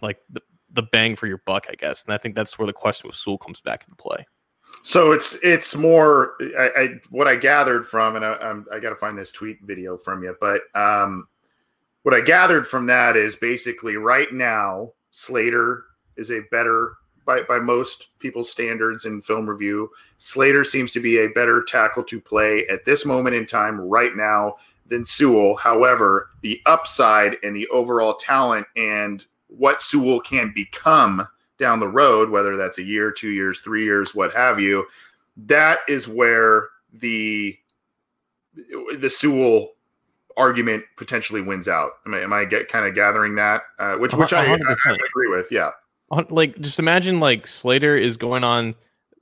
[0.00, 0.40] like the,
[0.76, 1.66] the bang for your buck?
[1.68, 4.26] I guess, and I think that's where the question with Sewell comes back into play.
[4.82, 8.90] So it's it's more I, I what I gathered from, and I, I'm, I got
[8.90, 11.26] to find this tweet video from you, but um,
[12.02, 15.86] what I gathered from that is basically right now Slater
[16.16, 16.92] is a better
[17.24, 19.90] by by most people's standards in film review.
[20.18, 24.14] Slater seems to be a better tackle to play at this moment in time right
[24.14, 24.54] now
[24.86, 25.56] than Sewell.
[25.56, 31.26] However, the upside and the overall talent and what Sewell can become
[31.58, 34.86] down the road, whether that's a year, two years, three years, what have you,
[35.36, 37.56] that is where the
[38.98, 39.72] the Sewell
[40.36, 41.92] argument potentially wins out.
[42.06, 43.62] Am I, am I get kind of gathering that?
[43.78, 44.56] Uh, which which I, I,
[44.86, 45.50] I agree with.
[45.50, 45.70] Yeah.
[46.10, 48.74] on- like just imagine like Slater is going on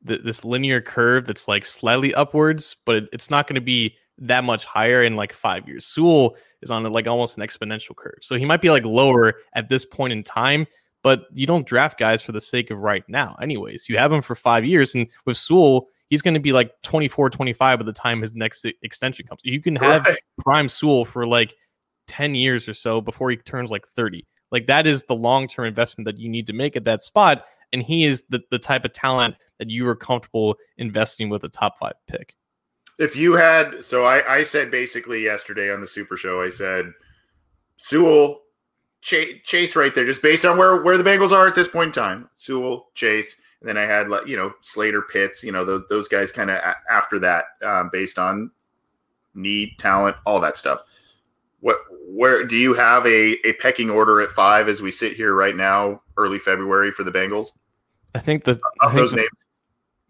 [0.06, 3.96] th- this linear curve that's like slightly upwards, but it, it's not going to be
[4.18, 5.84] that much higher in like five years.
[5.86, 9.68] Sewell is on like almost an exponential curve, so he might be like lower at
[9.68, 10.66] this point in time.
[11.02, 13.88] But you don't draft guys for the sake of right now, anyways.
[13.88, 17.28] You have him for five years, and with Sewell, he's going to be like 24,
[17.30, 19.40] 25 by the time his next extension comes.
[19.44, 20.18] You can have Right.
[20.38, 21.54] prime Sewell for like
[22.06, 24.26] 10 years or so before he turns like 30.
[24.50, 27.44] Like that is the long term investment that you need to make at that spot.
[27.72, 31.48] And he is the, the type of talent that you are comfortable investing with a
[31.48, 32.34] top five pick.
[32.98, 36.92] If you had, so I, I said basically yesterday on the Super Show, I said
[37.76, 38.42] Sewell,
[39.00, 41.88] Chase, Chase right there, just based on where where the Bengals are at this point
[41.88, 42.28] in time.
[42.36, 46.08] Sewell, Chase, and then I had like you know Slater, Pitts, you know those those
[46.08, 48.50] guys kind of a- after that, um, based on
[49.34, 50.78] need, talent, all that stuff.
[51.60, 55.34] What where do you have a a pecking order at five as we sit here
[55.34, 57.48] right now, early February for the Bengals
[58.14, 59.43] I think the, I think those the- names?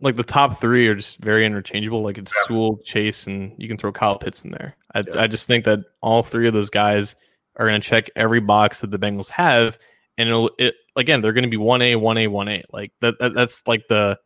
[0.01, 2.03] Like the top three are just very interchangeable.
[2.03, 4.77] Like it's Sewell, Chase, and you can throw Kyle Pitts in there.
[4.95, 5.23] I, Yeah.
[5.23, 7.17] I just think that all three of those guys
[7.57, 9.79] are going to check every box that the Bengals have,
[10.19, 12.63] and it'll it again they're going to be one A, one A, one A.
[12.73, 14.19] Like that, that that's like the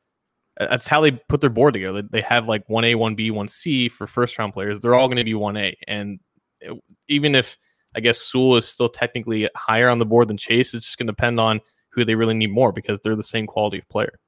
[0.58, 2.02] that's how they put their board together.
[2.02, 4.80] They have like one A, one B, one C for first round players.
[4.80, 6.18] They're all going to be one A, and
[6.60, 7.56] it- even if
[7.94, 11.06] I guess Sewell is still technically higher on the board than Chase, it's just going
[11.06, 14.18] to depend on who they really need more because they're the same quality of player.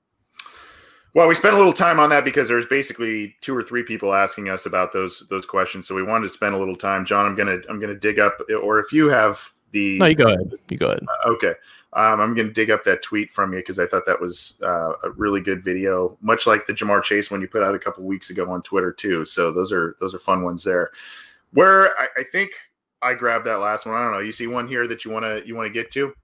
[1.13, 4.15] Well, we spent a little time on that because there's basically two or three people
[4.15, 5.89] asking us about those those questions.
[5.89, 7.05] So we wanted to spend a little time.
[7.05, 10.29] John, I'm gonna I'm gonna dig up, or if you have the No, you go
[10.29, 10.53] ahead.
[10.71, 11.05] You go ahead.
[11.27, 11.55] okay,
[11.95, 14.93] um, I'm gonna dig up that tweet from you because I thought that was uh,
[15.03, 18.05] a really good video, much like the Ja'Marr Chase one you put out a couple
[18.05, 19.25] weeks ago on Twitter too.
[19.25, 20.91] So those are those are fun ones there.
[21.53, 22.51] Where I, I think
[23.03, 23.97] I grabbed that last one.
[23.97, 24.21] I don't know.
[24.21, 26.15] You see one here that you wanna you wanna get to?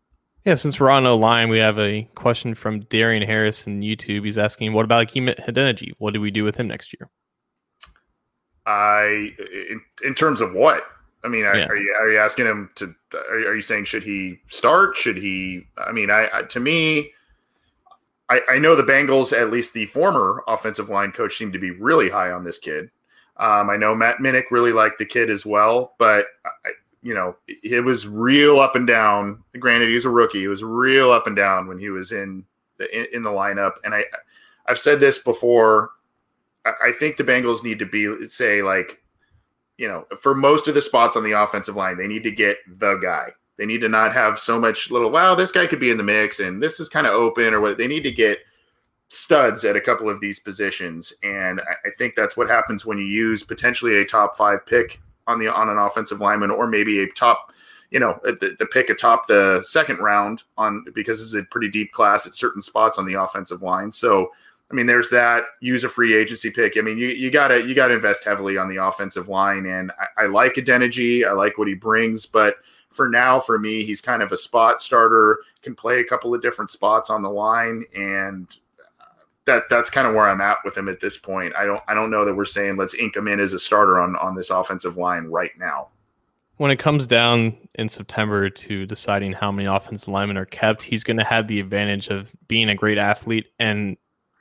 [0.46, 4.24] Yeah, since we're on a line, we have a question from Darian Harris in YouTube.
[4.24, 5.94] He's asking, "What about Hakeem Adeniji?
[5.98, 7.10] What do we do with him next year?"
[8.64, 10.86] I in, in terms of what?
[11.24, 11.66] I mean, I, Yeah.
[11.66, 12.94] are you are you asking him to?
[13.12, 14.96] Are, are you saying should he start?
[14.96, 15.64] Should he?
[15.78, 17.10] I mean, I, I to me,
[18.28, 21.72] I, I know the Bengals, at least the former offensive line coach, seemed to be
[21.72, 22.88] really high on this kid.
[23.38, 26.70] Um, I know Matt Minnich really liked the kid as well, but I,
[27.06, 29.40] you know, it was real up and down.
[29.60, 30.42] Granted, he was a rookie.
[30.42, 32.44] It was real up and down when he was in
[32.78, 33.74] the in, the lineup.
[33.84, 34.02] And I,
[34.66, 35.90] I've said this before.
[36.64, 39.00] I, think the Bengals need to be say like,
[39.78, 42.56] you know, for most of the spots on the offensive line, they need to get
[42.66, 43.28] the guy.
[43.56, 45.12] They need to not have so much little.
[45.12, 47.60] Wow, this guy could be in the mix, and this is kind of open, or
[47.60, 47.78] what.
[47.78, 48.40] They need to get
[49.10, 53.04] studs at a couple of these positions, and I think that's what happens when you
[53.04, 57.08] use potentially a top five pick on the on an offensive lineman, or maybe a
[57.12, 57.52] top,
[57.90, 61.92] you know, the, the pick atop the second round on because it's a pretty deep
[61.92, 63.92] class at certain spots on the offensive line.
[63.92, 64.30] So,
[64.70, 65.44] I mean, there's that.
[65.60, 66.76] Use a free agency pick.
[66.76, 70.24] I mean, you, you gotta you gotta invest heavily on the offensive line, and I,
[70.24, 71.26] I like Adeniji.
[71.26, 72.56] I like what he brings, but
[72.90, 75.40] for now, for me, he's kind of a spot starter.
[75.62, 78.48] Can play a couple of different spots on the line, and
[79.46, 81.54] that that's kind of where I'm at with him at this point.
[81.56, 84.00] I don't I don't know that we're saying let's ink him in as a starter
[84.00, 85.88] on on this offensive line right now.
[86.58, 91.04] When it comes down in September to deciding how many offensive linemen are kept, he's
[91.04, 93.96] going to have the advantage of being a great athlete and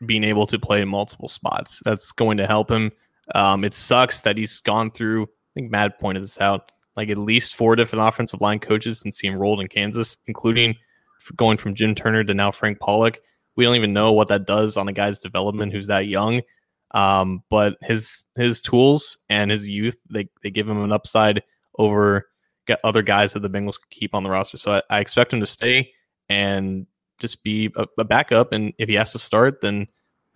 [0.06, 1.82] being able to play multiple spots.
[1.84, 2.92] That's going to help him.
[3.34, 5.24] Um, it sucks that he's gone through.
[5.24, 6.72] I think Matt pointed this out.
[6.96, 10.76] Like at least four different offensive line coaches since he enrolled in Kansas, including
[11.36, 13.20] going from Jim Turner to now Frank Pollack.
[13.56, 16.42] We don't even know what that does on a guy's development who's that young.
[16.92, 21.44] Um, but his his tools and his youth they they give him an upside
[21.78, 22.28] over
[22.84, 24.58] other guys that the Bengals keep on the roster.
[24.58, 25.92] So I, I expect him to stay
[26.30, 26.88] and
[27.20, 28.52] just be a, a backup.
[28.52, 29.88] And if he has to start, then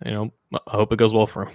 [0.04, 1.54] you know I hope it goes well for him.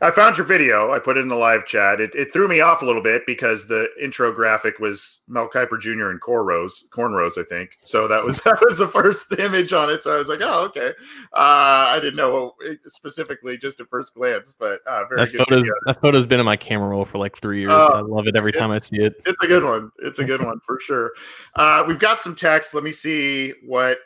[0.00, 0.92] I found your video.
[0.92, 2.00] I put it in the live chat.
[2.00, 5.80] It, it threw me off a little bit because the intro graphic was Mel Kiper
[5.80, 6.10] Jr.
[6.12, 7.70] in cornrows, cornrows, I think.
[7.82, 10.02] So that was that was the first image on it.
[10.02, 10.90] So I was like, oh, okay.
[11.32, 12.54] Uh, I didn't know
[12.86, 15.38] specifically just at first glance, but uh, very That good.
[15.38, 15.74] photo's video.
[15.86, 17.72] that photo's been in my camera roll for like three years.
[17.74, 19.14] Oh, I love it every time I see it.
[19.26, 19.90] It's a good one.
[19.98, 21.12] It's a good one for sure.
[21.56, 22.72] Uh, we've got some text.
[22.74, 23.98] Let me see what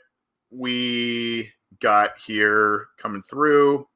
[0.50, 3.86] we got here coming through.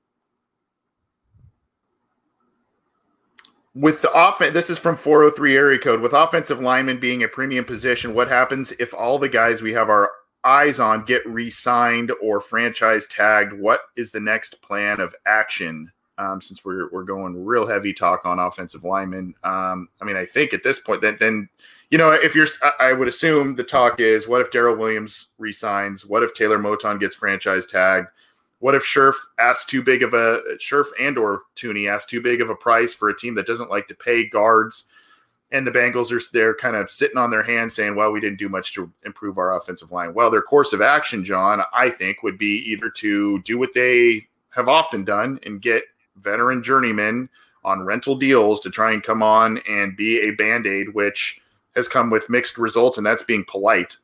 [3.75, 6.01] With the offense, this is from 403 area code.
[6.01, 9.89] With offensive linemen being a premium position, what happens if all the guys we have
[9.89, 10.11] our
[10.45, 13.53] eyes on get re signed or franchise tagged?
[13.53, 18.25] What is the next plan of action um, since we're we're going real heavy talk
[18.25, 19.35] on offensive linemen.
[19.43, 21.49] Um, I mean, I think at this point, then then
[21.91, 22.47] you know, if you're,
[22.81, 26.05] I would assume the talk is, what if Daryl Williams resigns?
[26.05, 28.09] What if Taylor Moton gets franchise tagged?
[28.65, 32.41] What if Scherff asks too big of a Scherff and or Thuney asks too big
[32.41, 34.85] of a price for a team that doesn't like to pay guards?
[35.53, 38.39] And the Bengals are they're kind of sitting on their hands saying, well, we didn't
[38.39, 40.15] do much to improve our offensive line.
[40.15, 44.27] Well, their course of action, John, I think, would be either to do what they
[44.49, 45.85] have often done and get
[46.17, 47.29] veteran journeymen
[47.67, 51.39] on rental deals to try and come on and be a band aid, which
[51.77, 53.99] has come with mixed results, and that's being polite.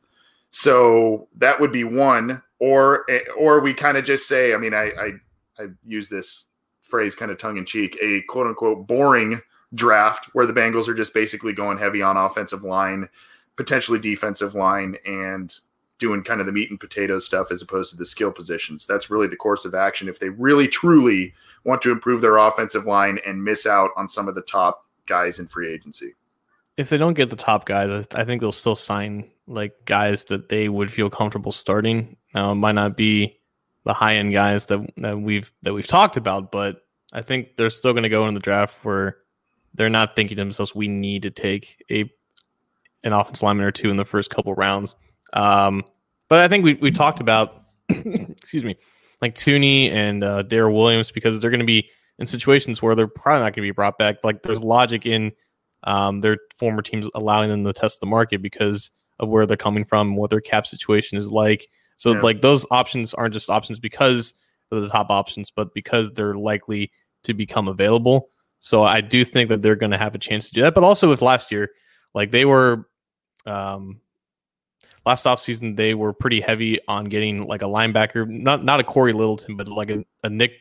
[0.51, 4.73] So that would be one or eh, or we kind of just say, I mean,
[4.73, 5.11] I, I
[5.57, 6.45] I use this
[6.83, 9.41] phrase kind of tongue in cheek, a quote unquote boring
[9.73, 13.07] draft where the Bengals are just basically going heavy on offensive line,
[13.55, 15.57] potentially defensive line, and
[15.97, 18.85] doing kind of the meat and potatoes stuff as opposed to the skill positions.
[18.85, 21.33] That's really the course of action if they really truly
[21.63, 25.39] want to improve their offensive line and miss out on some of the top guys
[25.39, 26.15] in free agency.
[26.75, 30.49] If they don't get the top guys, I think they'll still sign like guys that
[30.49, 32.17] they would feel comfortable starting.
[32.33, 33.39] Now it might not be
[33.83, 36.81] the high end guys that that we've that we've talked about, but
[37.13, 39.17] I think they're still going to go in the draft where
[39.73, 42.11] they're not thinking to themselves, "We need to take a
[43.03, 44.95] an offense lineman or two in the first couple rounds."
[45.33, 45.83] Um,
[46.29, 48.77] but I think we we talked about, excuse me,
[49.21, 53.07] like Thuney and uh, Daryl Williams because they're going to be in situations where they're
[53.07, 54.17] probably not going to be brought back.
[54.23, 55.31] Like there's logic in
[55.83, 59.85] um, their former teams allowing them to test the market because of where they're coming
[59.85, 61.67] from, what their cap situation is like.
[61.97, 62.21] So yeah.
[62.21, 64.33] like those options aren't just options because
[64.69, 66.91] they're the top options, but because they're likely
[67.23, 68.29] to become available.
[68.59, 70.73] So I do think that they're going to have a chance to do that.
[70.73, 71.69] But also with last year,
[72.13, 72.87] like they were,
[73.45, 74.01] um,
[75.05, 79.13] last offseason, they were pretty heavy on getting like a linebacker, not not a Cory
[79.13, 80.53] Littleton, but like a, a Nick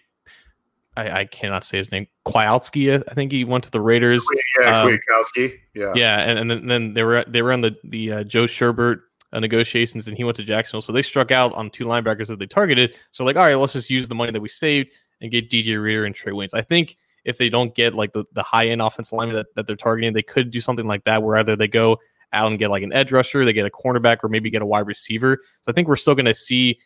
[1.01, 2.07] I, I, cannot say his name.
[2.27, 4.27] Kwiatkowski, I think he went to the Raiders.
[4.61, 5.53] Yeah, um, Kwiatkowski.
[5.75, 9.01] Yeah, yeah, and, and then they were they were on the the uh, Joe Schobert
[9.33, 10.83] uh, negotiations, and he went to Jacksonville.
[10.83, 12.97] So they struck out on two linebackers that they targeted.
[13.11, 15.81] So like, all right, let's just use the money that we saved and get DJ
[15.81, 16.55] Reader and Trae Waynes.
[16.55, 19.67] I think if they don't get like the, the high end offensive lineman that, that
[19.67, 21.99] they're targeting, they could do something like that where either they go
[22.33, 24.67] out and get like an edge rusher, they get a cornerback, or maybe get a
[24.67, 25.39] wide receiver.
[25.63, 26.79] So I think we're still going to see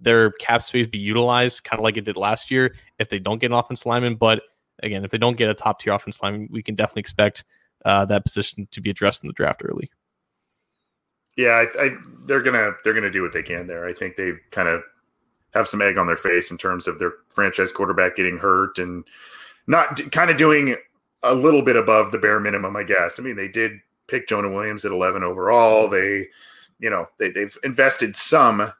[0.00, 3.38] their cap space be utilized kind of like it did last year if they don't
[3.38, 4.14] get an offense lineman.
[4.14, 4.42] But
[4.82, 7.44] again, if they don't get a top tier offense lineman, we can definitely expect
[7.84, 9.90] uh, that position to be addressed in the draft early.
[11.36, 11.90] Yeah, I, I,
[12.24, 13.86] they're gonna they're gonna do what they can there.
[13.86, 14.82] I think they kind of
[15.52, 19.04] have some egg on their face in terms of their franchise quarterback getting hurt and
[19.66, 20.76] not kind of doing
[21.22, 22.74] a little bit above the bare minimum.
[22.74, 23.18] I guess.
[23.18, 23.72] I mean, they did
[24.06, 25.88] pick Jonah Williams at 11 overall.
[25.88, 26.26] They,
[26.78, 28.72] you know, they they've invested some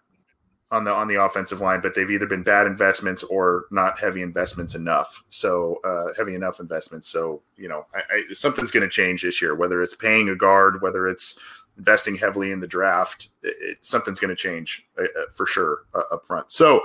[0.76, 4.22] on the on the offensive line, but they've either been bad investments or not heavy
[4.22, 5.22] investments enough.
[5.30, 7.08] So uh, heavy enough investments.
[7.08, 9.54] So you know, I, I, something's going to change this year.
[9.54, 11.38] Whether it's paying a guard, whether it's
[11.78, 15.78] investing heavily in the draft, it, it, something's going to change uh, uh, for sure
[15.94, 16.52] uh, up front.
[16.52, 16.82] So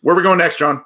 [0.00, 0.84] where are we going next, John?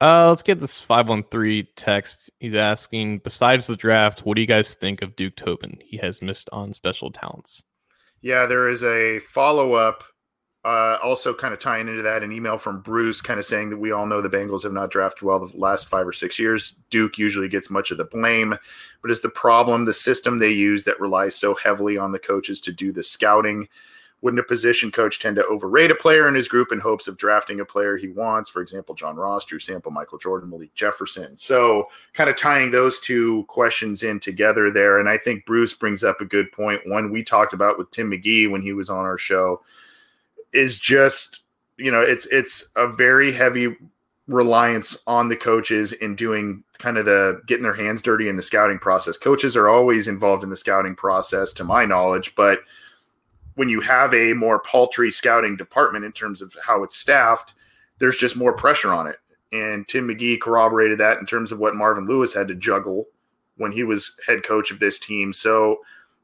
[0.00, 2.30] Uh, let's get this 513 text.
[2.38, 5.78] He's asking, besides the draft, what do you guys think of Duke Tobin?
[5.84, 7.64] He has missed on special talents.
[8.20, 10.04] Yeah, there is a follow up
[10.64, 13.76] uh, also, kind of tying into that, an email from Bruce, kind of saying that
[13.76, 16.74] we all know the Bengals have not drafted well the last five or six years.
[16.90, 18.56] Duke usually gets much of the blame,
[19.00, 22.60] but is the problem the system they use that relies so heavily on the coaches
[22.62, 23.68] to do the scouting?
[24.20, 27.16] Wouldn't a position coach tend to overrate a player in his group in hopes of
[27.16, 28.50] drafting a player he wants?
[28.50, 31.36] For example, John Ross, Drew Sample, Michael Jordan, Malik Jefferson.
[31.36, 34.98] So, kind of tying those two questions in together there.
[34.98, 36.80] And I think Bruce brings up a good point.
[36.84, 39.62] One we talked about with Tim McGee when he was on our show
[40.52, 41.42] is just
[41.76, 43.74] you know it's it's a very heavy
[44.26, 48.42] reliance on the coaches in doing kind of the getting their hands dirty in the
[48.42, 49.16] scouting process.
[49.16, 52.60] Coaches are always involved in the scouting process, to my knowledge, but
[53.54, 57.54] when you have a more paltry scouting department in terms of how it's staffed,
[57.98, 59.16] there's just more pressure on it.
[59.50, 63.06] And Tim McGee corroborated that in terms of what Marvin Lewis had to juggle
[63.56, 65.32] when he was head coach of this team.
[65.32, 65.78] So,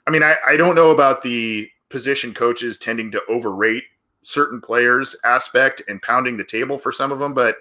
[0.06, 3.84] I mean, I, I don't know about the position coaches tending to overrate
[4.24, 7.56] certain players aspect and pounding the table for some of them, but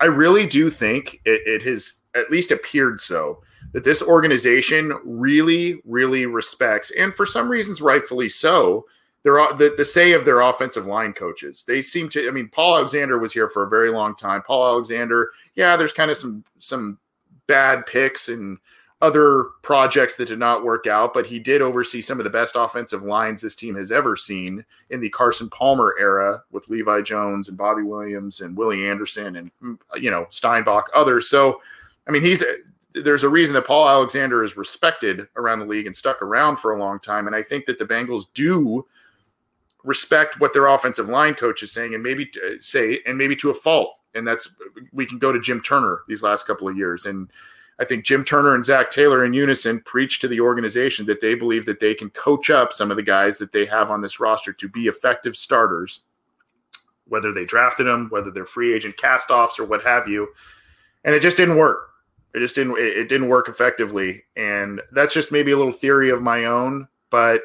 [0.00, 3.42] I really do think it, it has at least appeared so
[3.72, 8.86] that this organization really, really respects, and for some reasons, rightfully so,
[9.22, 11.64] their the, the say of their offensive line coaches.
[11.66, 12.26] They seem to.
[12.26, 14.42] I mean, Paul Alexander was here for a very long time.
[14.42, 16.98] Paul Alexander, yeah, there's kind of some some
[17.46, 18.58] bad picks and
[19.02, 22.54] other projects that did not work out, but he did oversee some of the best
[22.54, 27.48] offensive lines this team has ever seen in the Carson Palmer era with Levi Jones
[27.48, 31.28] and Bobby Williams and Willie Anderson and you know Steinbach, others.
[31.28, 31.62] So,
[32.06, 32.44] I mean, he's
[32.92, 36.72] there's a reason that Paul Alexander is respected around the league and stuck around for
[36.72, 38.86] a long time, and I think that the Bengals do
[39.82, 43.48] respect what their offensive line coach is saying, and maybe uh, say, and maybe to
[43.48, 43.96] a fault.
[44.14, 44.56] And that's
[44.92, 47.30] we can go to Jim Turner these last couple of years and
[47.80, 51.34] I think Jim Turner and Zac Taylor in unison preach to the organization that they
[51.34, 54.20] believe that they can coach up some of the guys that they have on this
[54.20, 56.02] roster to be effective starters,
[57.08, 60.28] whether they drafted them, whether they're free agent castoffs or what have you.
[61.04, 61.88] And it just didn't work.
[62.34, 62.78] It just didn't.
[62.78, 66.86] It didn't work effectively, and that's just maybe a little theory of my own.
[67.08, 67.42] But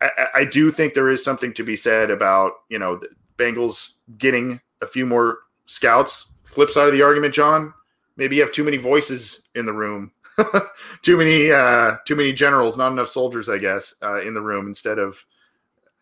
[0.00, 3.94] I, I do think there is something to be said about you know the Bengals
[4.16, 6.28] getting a few more scouts.
[6.44, 7.74] Flip side of the argument, John,
[8.20, 10.12] maybe you have too many voices in the room,
[11.02, 14.68] too many uh, too many generals, not enough soldiers, I guess, uh, in the room
[14.68, 15.24] instead of,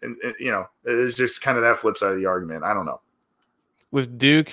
[0.03, 2.65] and, and, you know, it's just kind of that flip side of the argument.
[2.65, 3.01] I don't know.
[3.93, 4.51] With Duke,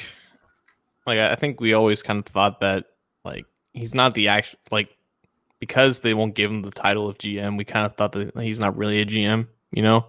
[1.08, 2.86] like I think we always kind of thought that
[3.26, 4.96] like he's not the actual like
[5.60, 7.58] because they won't give him the title of GM.
[7.58, 10.08] We kind of thought that he's not really a GM, you know.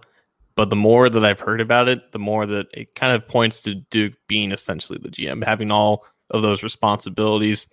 [0.55, 3.61] But the more that I've heard about it, the more that it kind of points
[3.63, 7.67] to Duke being essentially the GM, having all of those responsibilities.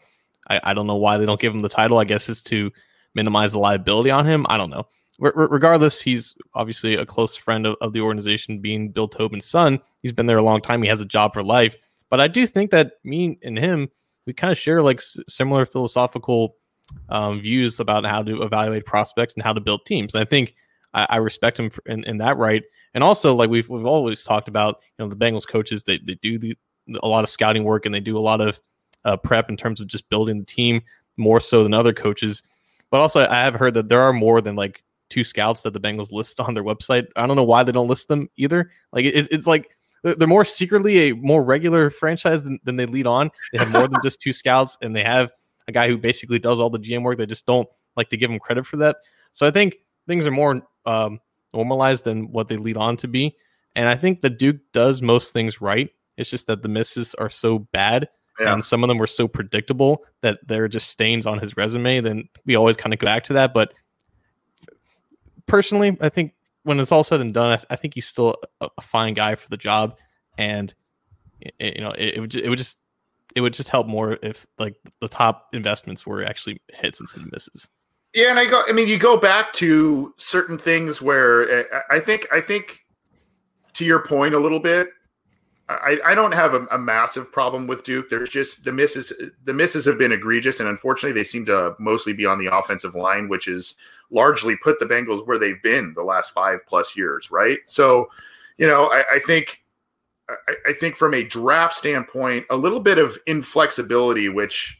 [0.49, 1.99] I, I don't know why they don't give him the title.
[1.99, 2.71] I guess is to
[3.15, 4.47] minimize the liability on him.
[4.49, 4.87] I don't know.
[5.19, 9.81] regardless, he's obviously a close friend of, of the organization, being Bill Tobin's son.
[10.03, 10.83] He's been there a long time.
[10.83, 11.77] He has a job for life.
[12.11, 13.89] But I do think that me and him,
[14.27, 16.57] we kind of share like s- similar philosophical
[17.09, 20.15] um, views about how to evaluate prospects and how to build teams.
[20.15, 20.55] And I think
[20.93, 22.63] I, I respect him in, in, that right.
[22.95, 26.15] And also, like we've we've always talked about, you know, the Bengals coaches they, they
[26.23, 26.57] do the,
[27.03, 28.61] a lot of scouting work and they do a lot of
[29.05, 30.83] uh, prep in terms of just building the team
[31.17, 32.43] more so than other coaches.
[32.91, 35.81] But also, I have heard that there are more than like two scouts that the
[35.81, 37.07] Bengals list on their website.
[37.17, 38.71] I don't know why they don't list them either.
[38.93, 39.71] Like it's, like
[40.03, 43.31] they're more secretly a more regular franchise than, than they lead on.
[43.53, 45.31] They have more than just two scouts, and they have
[45.67, 47.19] a guy who basically does all the GM work.
[47.19, 48.97] They just don't like to give him credit for that.
[49.33, 51.21] So I think things are more um,
[51.53, 53.37] normalized than what they lead on to be.
[53.77, 55.91] And I think the Duke does most things right.
[56.17, 58.09] It's just that the misses are so bad
[58.41, 58.53] yeah.
[58.53, 62.01] and some of them were so predictable that they're just stains on his resume.
[62.01, 63.55] Then we always kind of go back to that.
[63.55, 63.73] But
[65.47, 68.37] personally, I think when it's all said and done, I, th- I think he's still
[68.61, 69.97] a, a, fine guy for the job.
[70.39, 70.75] And
[71.41, 72.79] it, you know, it, it would just, it would just
[73.37, 77.33] it would just help more if like the top investments were actually hits instead of
[77.33, 77.69] misses.
[78.15, 78.63] Yeah, and I go.
[78.69, 82.81] I mean, you go back to certain things where eh, I think I think
[83.75, 84.89] to your point a little bit.
[85.69, 88.11] I, I don't have a, a, massive problem with Duke.
[88.11, 89.15] There's just the misses.
[89.45, 92.95] The misses have been egregious, and unfortunately, they seem to mostly be on the offensive
[92.95, 93.75] line, which has
[94.11, 97.61] largely put the Bengals where they've been the last five plus years, right?
[97.65, 98.11] So,
[98.59, 99.63] you know, I, I think,
[100.29, 100.35] I,
[100.69, 104.79] I think from a draft standpoint, a little bit of inflexibility, which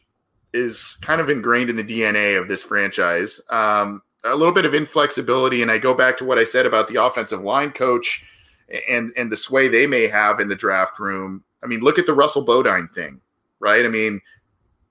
[0.53, 3.41] is kind of ingrained in the DNA of this franchise.
[3.49, 6.87] Um, a little bit of inflexibility, and I go back to what I said about
[6.87, 8.23] the offensive line coach
[8.89, 11.43] and and the sway they may have in the draft room.
[11.63, 13.21] I mean, look at the Russell Bodine thing,
[13.59, 13.85] right?
[13.85, 14.21] I mean,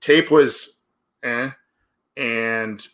[0.01, 0.77] tape was
[1.23, 1.51] eh,
[2.17, 2.85] and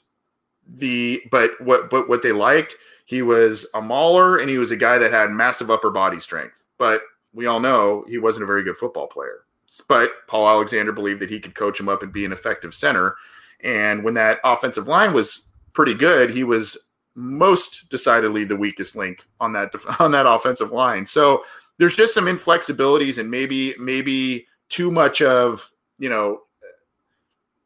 [0.68, 4.78] the but what but what they liked, he was a mauler and he was a
[4.78, 6.64] guy that had massive upper body strength.
[6.78, 7.02] But
[7.34, 9.46] we all know he wasn't a very good football player.
[9.88, 13.16] But Paul Alexander believed that he could coach him up and be an effective center.
[13.64, 16.78] And when that offensive line was pretty good, he was
[17.16, 21.06] most decidedly the weakest link on that on that offensive line.
[21.06, 21.44] So
[21.78, 26.42] there's just some inflexibilities and maybe maybe too much of you know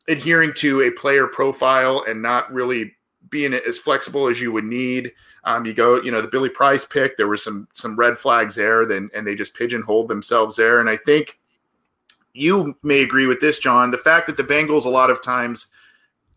[0.08, 2.92] adhering to a player profile and not really
[3.30, 5.12] being as flexible as you would need.
[5.46, 7.18] Um, you go, you know, the Billy Price pick.
[7.18, 10.80] There was some some red flags there, then and they just pigeonholed themselves there.
[10.80, 11.40] And I think
[12.34, 13.92] you may agree with this, John.
[13.92, 15.68] The fact that the Bengals a lot of times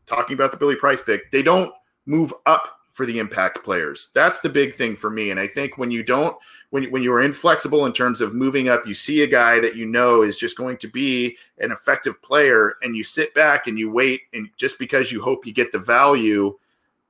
[0.07, 1.73] talking about the Billy Price pick, they don't
[2.07, 4.09] move up for the impact players.
[4.13, 5.31] That's the big thing for me.
[5.31, 6.37] And I think when you don't,
[6.71, 9.77] when, when you are inflexible in terms of moving up, you see a guy that
[9.77, 13.79] you know is just going to be an effective player, and you sit back and
[13.79, 16.59] you wait, and just because you hope you get the value,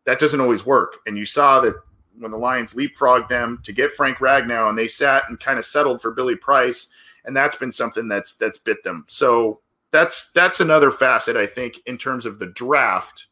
[0.04, 0.98] that doesn't always work.
[1.06, 1.74] And you saw that
[2.18, 5.64] when the Lions leapfrogged them to get Frank Ragnow, and they sat and kind of
[5.64, 6.88] settled for Billy Price,
[7.24, 9.06] and that's been something that's that's bit them.
[9.08, 13.24] So that's that's another facet I think in terms of the draft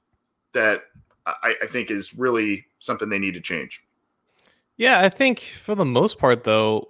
[0.55, 0.85] that
[1.27, 3.83] I, I think is really something they need to change.
[4.77, 6.89] Yeah, I think for the most part, though,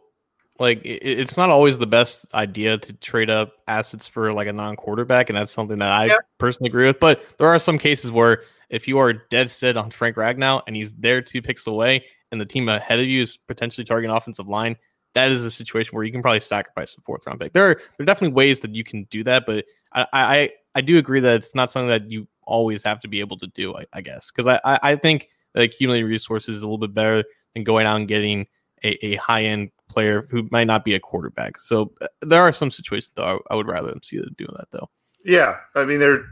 [0.59, 4.53] like it, it's not always the best idea to trade up assets for like a
[4.53, 6.17] non-quarterback, and that's something that I Yeah.
[6.39, 7.01] personally agree with.
[7.01, 10.75] But there are some cases where if you are dead set on Frank Ragnow and
[10.75, 14.49] he's there two picks away, and the team ahead of you is potentially targeting offensive
[14.49, 14.77] line,
[15.15, 17.53] that is a situation where you can probably sacrifice a fourth round pick.
[17.53, 20.81] There are there are definitely ways that you can do that, but I I, I
[20.81, 23.77] do agree that it's not something that you always have to be able to do.
[23.77, 26.95] I, I guess because I, I I think that accumulating resources is a little bit
[26.95, 27.25] better
[27.55, 28.47] than going out and getting
[28.85, 31.61] a, a high end player who might not be a quarterback.
[31.61, 34.55] So uh, there are some situations though I, I would rather them see them doing
[34.57, 34.89] that though.
[35.25, 36.25] Yeah, I mean there are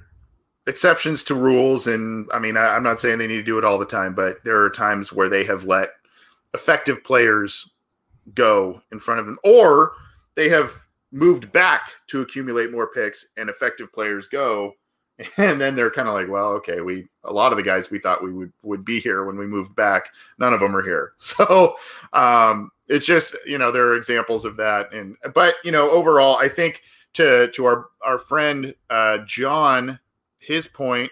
[0.67, 3.65] exceptions to rules, and I mean I, I'm not saying they need to do it
[3.65, 5.91] all the time, but there are times where they have let
[6.53, 7.71] effective players
[8.35, 9.93] go in front of them, or
[10.35, 10.73] they have
[11.13, 14.73] moved back to accumulate more picks, and effective players go,
[15.37, 17.99] and then they're kind of like, well, okay, we a lot of the guys we
[17.99, 21.13] thought we would would be here when we moved back, none of them are here,
[21.17, 21.77] so
[22.13, 26.37] um, it's just you know there are examples of that, and but you know overall,
[26.37, 26.83] I think
[27.15, 29.99] to to our our friend uh, John,
[30.39, 31.11] his point.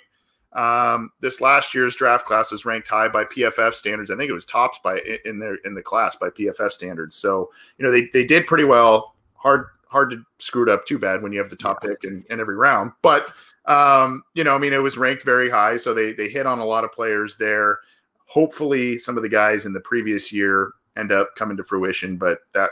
[0.52, 4.10] Um, this last year's draft class was ranked high by PFF standards.
[4.10, 7.16] I think it was tops by in their in the class by PFF standards.
[7.16, 9.14] So you know they they did pretty well.
[9.34, 12.24] Hard hard to screw it up too bad when you have the top pick in,
[12.30, 12.92] in every round.
[13.02, 13.32] But
[13.66, 16.58] um, you know, I mean, it was ranked very high, so they they hit on
[16.58, 17.78] a lot of players there.
[18.26, 22.40] Hopefully, some of the guys in the previous year end up coming to fruition, but
[22.54, 22.70] that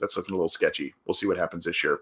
[0.00, 0.94] that's looking a little sketchy.
[1.06, 2.00] We'll see what happens this year.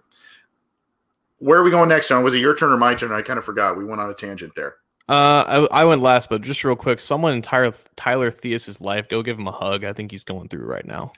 [1.38, 2.22] Where are we going next, John?
[2.22, 3.12] Was it your turn or my turn?
[3.12, 3.76] I kind of forgot.
[3.76, 4.76] We went on a tangent there.
[5.08, 9.08] Uh, I, I went last, but just real quick, someone in Tyler Tyler Theus's life,
[9.08, 9.84] go give him a hug.
[9.84, 11.12] I think he's going through right now.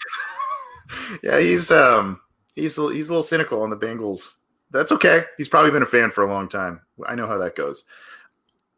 [1.23, 2.21] yeah, he's um
[2.57, 4.35] he's a- he's a little cynical on the Bengals.
[4.71, 5.25] That's okay.
[5.37, 6.81] He's probably been a fan for a long time.
[7.07, 7.85] I know how that goes.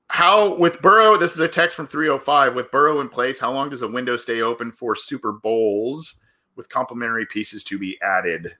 [0.09, 1.17] How with Burrow?
[1.17, 2.55] This is a text from 305.
[2.55, 6.17] With Burrow in place, how long does a window stay open for Super Bowls
[6.57, 8.57] with complementary pieces to be added?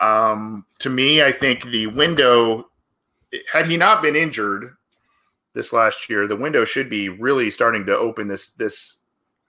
[0.00, 2.70] Um, to me, I think the window,
[3.52, 4.74] had he not been injured
[5.52, 8.96] this last year, the window should be really starting to open this this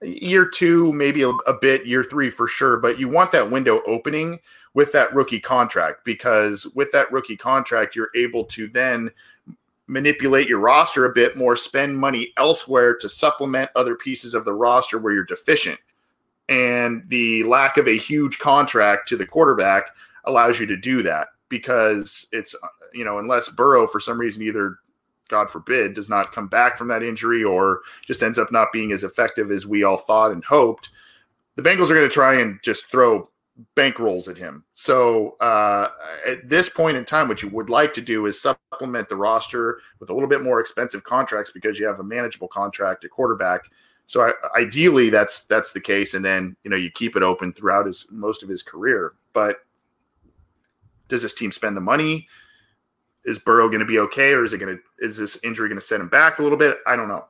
[0.01, 2.77] year two, maybe a, a bit year three for sure.
[2.77, 4.39] But you want that window opening
[4.73, 9.09] with that rookie contract because with that rookie contract, you're able to then
[9.87, 14.53] manipulate your roster a bit more, spend money elsewhere to supplement other pieces of the
[14.53, 15.79] roster where you're deficient.
[16.49, 19.87] And the lack of a huge contract to the quarterback
[20.25, 22.55] allows you to do that because it's,
[22.93, 24.77] you know, unless Burrow for some reason either,
[25.29, 28.91] God forbid, does not come back from that injury or just ends up not being
[28.91, 30.89] as effective as we all thought and hoped,
[31.55, 33.29] the Bengals are going to try and just throw
[33.75, 34.63] bankrolls at him.
[34.73, 35.89] So uh,
[36.27, 39.79] at this point in time, what you would like to do is supplement the roster
[39.99, 43.61] with a little bit more expensive contracts because you have a manageable contract at quarterback.
[44.05, 47.53] So I, ideally, that's that's the case, and then you know you keep it open
[47.53, 49.13] throughout his most of his career.
[49.33, 49.57] But
[51.07, 52.27] does this team spend the money?
[53.23, 55.79] Is Burrow going to be okay, or is it going to is this injury going
[55.79, 56.79] to set him back a little bit?
[56.85, 57.25] I don't know.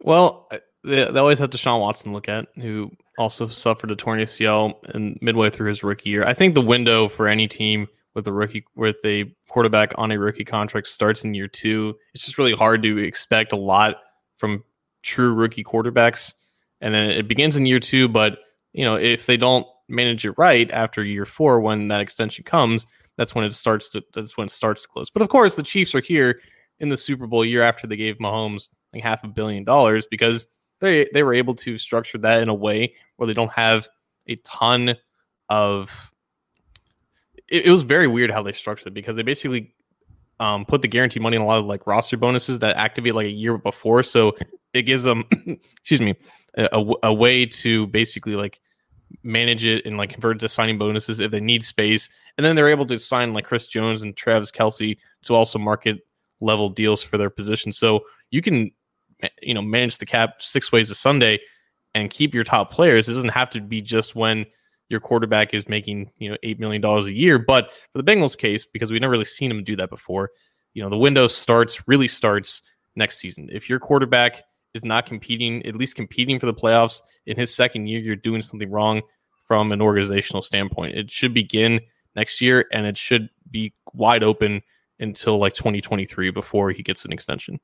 [0.00, 0.48] Well,
[0.82, 5.18] they, they always have Deshaun Watson look at, who also suffered a torn ACL and
[5.20, 6.24] midway through his rookie year.
[6.24, 10.18] I think the window for any team with a rookie with a quarterback on a
[10.18, 11.94] rookie contract starts in year two.
[12.14, 13.96] It's just really hard to expect a lot
[14.36, 14.64] from
[15.02, 16.34] true rookie quarterbacks,
[16.80, 18.08] and then it begins in year two.
[18.08, 18.38] But
[18.72, 22.86] you know, if they don't manage it right after year four, when that extension comes,
[23.16, 25.10] that's when it starts to that's when it starts to close.
[25.10, 26.40] But of course, the Chiefs are here
[26.80, 30.46] in the Super Bowl year after they gave Mahomes like half a billion dollars because
[30.80, 33.88] they they were able to structure that in a way where they don't have
[34.26, 34.96] a ton
[35.48, 36.12] of
[37.48, 39.74] it, it was very weird how they structured it because they basically
[40.40, 43.26] um, put the guarantee money in a lot of like roster bonuses that activate like
[43.26, 44.02] a year before.
[44.02, 44.36] So
[44.74, 45.24] it gives them
[45.80, 46.14] excuse me
[46.56, 48.60] a, a, way to basically like
[49.22, 52.10] manage it and like convert to signing bonuses if they need space.
[52.36, 55.98] And then they're able to sign like chris jones and travis kelce to also market
[56.40, 57.72] level deals for their position.
[57.72, 58.00] So
[58.30, 58.70] you can
[59.40, 61.40] you know manage the cap six ways a Sunday
[61.96, 63.08] and keep your top players.
[63.08, 64.44] It doesn't have to be just when
[64.90, 67.38] your quarterback is making you know eight million dollars a year.
[67.38, 70.30] But for the Bengals case, because we've never really seen him do that before,
[70.74, 72.60] you know the window starts really starts
[72.96, 73.48] next season.
[73.50, 74.44] If your quarterback
[74.74, 78.42] is not competing, at least competing for the playoffs in his second year, you're doing
[78.42, 79.00] something wrong
[79.46, 80.96] from an organizational standpoint.
[80.96, 81.80] It should begin
[82.14, 84.60] next year and it should be wide open
[85.00, 87.58] until like 2023 before he gets an extension.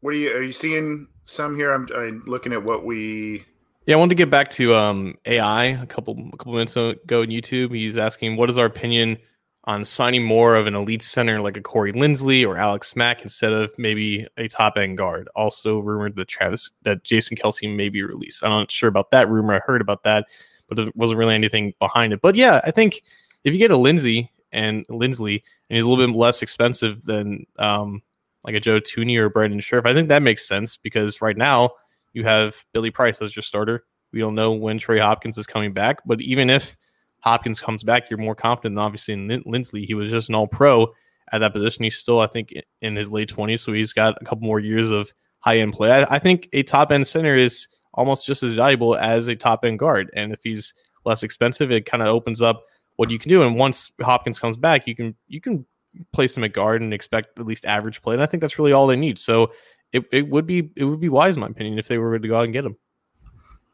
[0.00, 1.72] What are you are you seeing some here?
[1.72, 3.44] I'm, I'm looking at what we
[3.86, 7.22] Yeah, I wanted to get back to um, AI a couple a couple minutes ago
[7.22, 7.74] on YouTube.
[7.74, 9.18] He's asking what is our opinion
[9.64, 13.52] on signing more of an elite center like a Corey Linsley or Alex Mack instead
[13.52, 15.28] of maybe a top end guard.
[15.36, 18.42] Also rumored that Travis that Jason Kelce may be released.
[18.42, 19.54] I'm not sure about that rumor.
[19.54, 20.26] I heard about that,
[20.68, 22.20] but there wasn't really anything behind it.
[22.20, 23.02] But yeah, I think
[23.44, 27.46] if you get a Lindsay and Linsley, and he's a little bit less expensive than
[27.58, 28.02] um,
[28.44, 31.70] like a Joe Thuney or Brandon Scherff, I think that makes sense because right now
[32.12, 33.84] you have Billy Price as your starter.
[34.12, 36.76] We don't know when Trey Hopkins is coming back, but even if
[37.20, 39.86] Hopkins comes back, you're more confident than obviously in Linsley.
[39.86, 40.92] He was just an all pro
[41.32, 41.84] at that position.
[41.84, 44.90] He's still, I think, in his late 20s, so he's got a couple more years
[44.90, 45.92] of high end play.
[45.92, 49.64] I, I think a top end center is almost just as valuable as a top
[49.64, 50.10] end guard.
[50.14, 50.74] And if he's
[51.04, 52.64] less expensive, it kind of opens up
[52.96, 53.42] what you can do.
[53.42, 55.66] And once Hopkins comes back, you can you can
[56.12, 58.14] place him at guard and expect at least average play.
[58.14, 59.18] And I think that's really all they need.
[59.18, 59.52] So
[59.92, 62.28] it, it would be it would be wise, in my opinion, if they were to
[62.28, 62.76] go out and get him.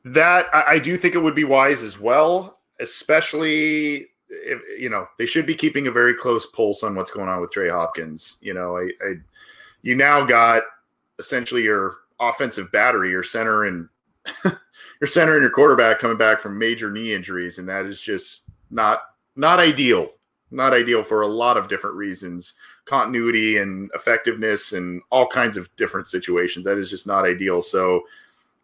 [0.05, 5.27] That I do think it would be wise as well, especially if, you know they
[5.27, 8.39] should be keeping a very close pulse on what's going on with Trey Hopkins.
[8.41, 9.15] You know, I, I
[9.83, 10.63] you now got
[11.19, 13.89] essentially your offensive battery, your center and
[15.01, 18.45] your center and your quarterback coming back from major knee injuries, and that is just
[18.71, 19.01] not
[19.35, 20.11] not ideal.
[20.51, 25.75] Not ideal for a lot of different reasons, continuity and effectiveness, and all kinds of
[25.77, 26.65] different situations.
[26.65, 27.63] That is just not ideal.
[27.63, 28.03] So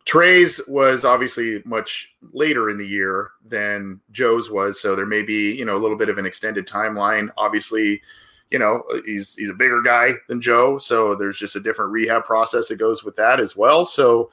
[0.05, 5.53] Trey's was obviously much later in the year than Joe's was, so there may be
[5.53, 7.29] you know a little bit of an extended timeline.
[7.37, 8.03] Obviously,
[8.51, 12.25] you know he's he's a bigger guy than Joe, so there's just a different rehab
[12.25, 13.85] process that goes with that as well.
[13.85, 14.31] So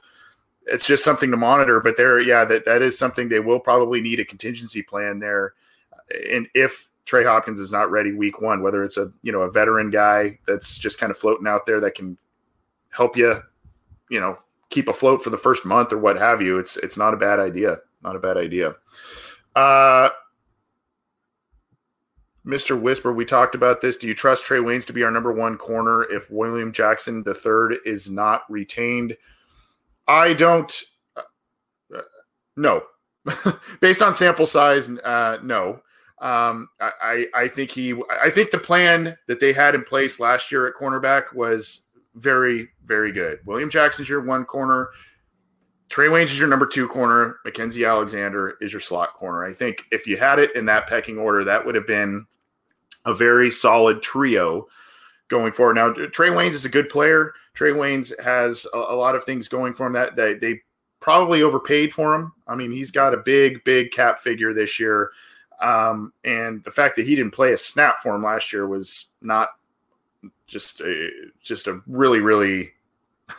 [0.66, 1.80] it's just something to monitor.
[1.80, 5.54] But there, yeah, that that is something they will probably need a contingency plan there,
[6.32, 9.50] and if Trey Hopkins is not ready week one, whether it's a you know a
[9.50, 12.16] veteran guy that's just kind of floating out there that can
[12.90, 13.42] help you,
[14.08, 14.38] you know
[14.68, 17.40] keep afloat for the first month or what have you, it's it's not a bad
[17.40, 17.78] idea.
[18.00, 18.76] Not a bad idea.
[19.56, 20.10] Uh,
[22.46, 22.80] Mr.
[22.80, 23.96] Whisper, we talked about this.
[23.96, 27.34] Do you trust Trae Waynes to be our number one corner if William Jackson the
[27.34, 29.16] third is not retained?
[30.06, 30.72] I don't.
[31.16, 32.02] Uh,
[32.56, 32.84] no,
[33.80, 35.82] based on sample size, uh, no.
[36.20, 37.94] Um, I, I think he.
[38.22, 41.82] I think the plan that they had in place last year at cornerback was
[42.14, 43.38] very, very good.
[43.46, 44.90] William Jackson's your one corner.
[45.88, 47.38] Trae Waynes is your number two corner.
[47.46, 49.44] Mackensie Alexander is your slot corner.
[49.44, 52.26] I think if you had it in that pecking order, that would have been
[53.06, 54.68] a very solid trio
[55.28, 55.76] going forward.
[55.76, 57.32] Now, Trae Waynes is a good player.
[57.56, 60.60] Trae Waynes has a, a lot of things going for him that, that they
[61.00, 62.32] probably overpaid for him.
[62.46, 65.10] I mean, he's got a big, big cap figure this year.
[65.60, 69.06] Um, and the fact that he didn't play a snap for him last year was
[69.20, 69.50] not
[70.46, 71.10] just a,
[71.42, 72.70] just a really really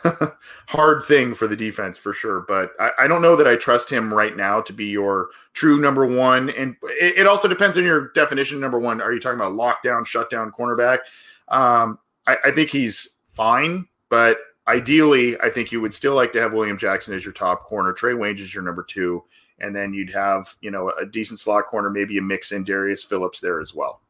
[0.68, 2.44] hard thing for the defense for sure.
[2.48, 5.78] But I, I, don't know that I trust him right now to be your true
[5.78, 6.50] number one.
[6.50, 8.60] And it, it, also depends on your definition.
[8.60, 10.98] Number one, are you talking about lockdown, shutdown cornerback?
[11.48, 16.40] Um, I, I think he's fine, but ideally, I think you would still like to
[16.40, 17.92] have William Jackson as your top corner.
[17.92, 19.24] Trae Wayne is your number two,
[19.62, 23.02] and then you'd have you know a decent slot corner, maybe a mix in Darius
[23.02, 24.00] Phillips there as well.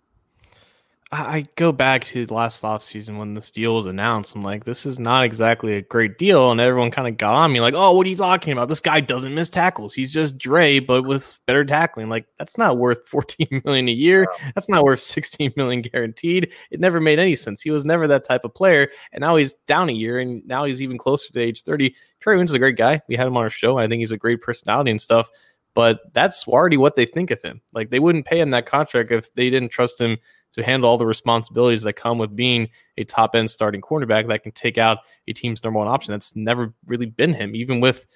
[1.14, 4.34] I go back to last offseason when this deal was announced.
[4.34, 6.50] I'm like, this is not exactly a great deal.
[6.50, 8.70] And everyone kind of got on me like, oh, what are you talking about?
[8.70, 9.92] This guy doesn't miss tackles.
[9.92, 12.08] He's just Dre, but with better tackling.
[12.08, 14.26] Like, that's not worth 14 million a year.
[14.54, 16.50] That's not worth 16 million guaranteed.
[16.70, 17.60] It never made any sense.
[17.60, 18.88] He was never that type of player.
[19.12, 21.90] And now he's down a year and now he's even closer to age 30.
[22.24, 23.02] Trae Waynes is a great guy.
[23.06, 23.76] We had him on our show.
[23.76, 25.28] I think he's a great personality and stuff.
[25.74, 27.60] But that's already what they think of him.
[27.72, 30.18] Like, they wouldn't pay him that contract if they didn't trust him
[30.52, 34.42] to handle all the responsibilities that come with being a top end starting cornerback that
[34.42, 36.12] can take out a team's number one option.
[36.12, 38.06] That's never really been him, even with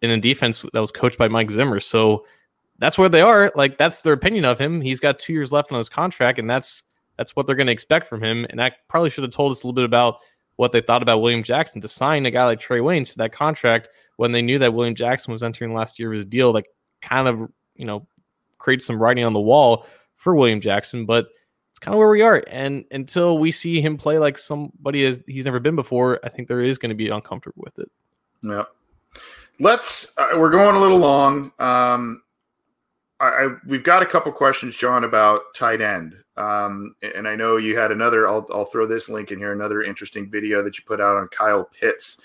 [0.00, 1.80] in a defense that was coached by Mike Zimmer.
[1.80, 2.26] So
[2.78, 3.52] that's where they are.
[3.54, 4.80] Like that's their opinion of him.
[4.80, 6.82] He's got two years left on his contract, and that's
[7.16, 8.46] that's what they're going to expect from him.
[8.50, 10.16] And that probably should have told us a little bit about
[10.56, 13.32] what they thought about William Jackson to sign a guy like Trae Waynes to that
[13.32, 16.52] contract when they knew that William Jackson was entering last year of his deal.
[16.52, 16.66] That
[17.00, 18.06] kind of you know
[18.58, 19.86] creates some writing on the wall
[20.16, 21.26] for William Jackson, but
[21.82, 22.42] kind of where we are.
[22.46, 26.46] And until we see him play like somebody has, he's never been before, I think
[26.46, 27.90] there is going to be uncomfortable with it.
[28.42, 28.64] Yeah.
[29.58, 30.16] Let's.
[30.16, 31.52] Uh, we're going a little long.
[31.58, 32.22] Um,
[33.20, 36.14] I, I, we've got a couple questions, John, about tight end.
[36.36, 38.26] Um, and I know you had another.
[38.26, 39.52] I'll I'll throw this link in here.
[39.52, 42.20] Another interesting video that you put out on Kyle Pitts,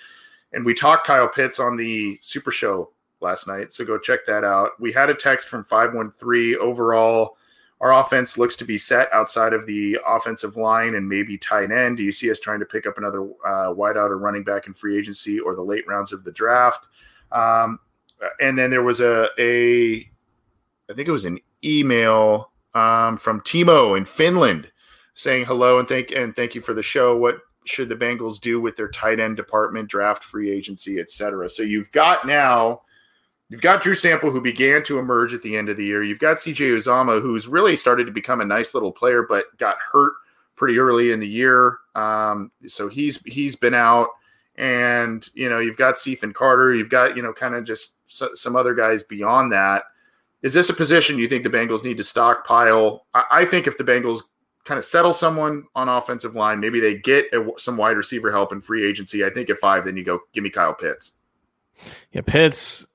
[0.53, 3.73] and we talked Kyle Pitts on the Super Show last night.
[3.73, 4.71] So go check that out.
[4.79, 7.37] We had a text from five one three overall
[7.79, 11.97] our offense looks to be set outside of the offensive line and maybe tight end.
[11.97, 14.73] Do you see us trying to pick up another uh, wideout or running back in
[14.73, 16.87] free agency or the late rounds of the draft?
[17.31, 17.79] Um,
[18.41, 19.97] and then there was a, a,
[20.89, 24.71] I think it was an email um, from Timo in Finland
[25.13, 27.17] saying hello and thank and thank you for the show.
[27.17, 31.49] What should the Bengals do with their tight end department, draft, free agency, etc.?
[31.49, 32.81] So you've got now
[33.49, 36.03] You've got Drew Sample, who began to emerge at the end of the year.
[36.03, 39.77] You've got CJ Uzomah, who's really started to become a nice little player, but got
[39.79, 40.13] hurt
[40.57, 41.77] pretty early in the year.
[41.95, 44.09] Um, so he's he's been out,
[44.55, 46.75] and you know you've got Cethan Carter.
[46.75, 49.83] You've got you know kind of just so, some other guys beyond that.
[50.41, 53.05] Is this a position you think the Bengals need to stockpile?
[53.13, 54.23] I, I think if the Bengals
[54.65, 58.51] kind of settle someone on offensive line, maybe they get a, some wide receiver help
[58.51, 59.23] in free agency.
[59.23, 61.13] I think at five, then you go give me Kyle Pitts.
[62.11, 62.85] Yeah, Pitts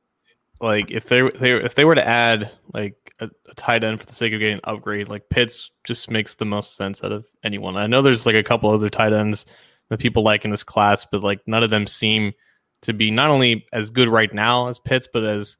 [0.62, 4.06] like if they they if they were to add like a, a, tight end for
[4.06, 7.26] the sake of getting an upgrade, like Pitts just makes the most sense out of
[7.42, 7.76] anyone.
[7.76, 9.44] I know there's like a couple other tight ends
[9.88, 12.32] that people like in this class, but like none of them seem
[12.82, 15.56] to be not only as good right now as Pitts, but as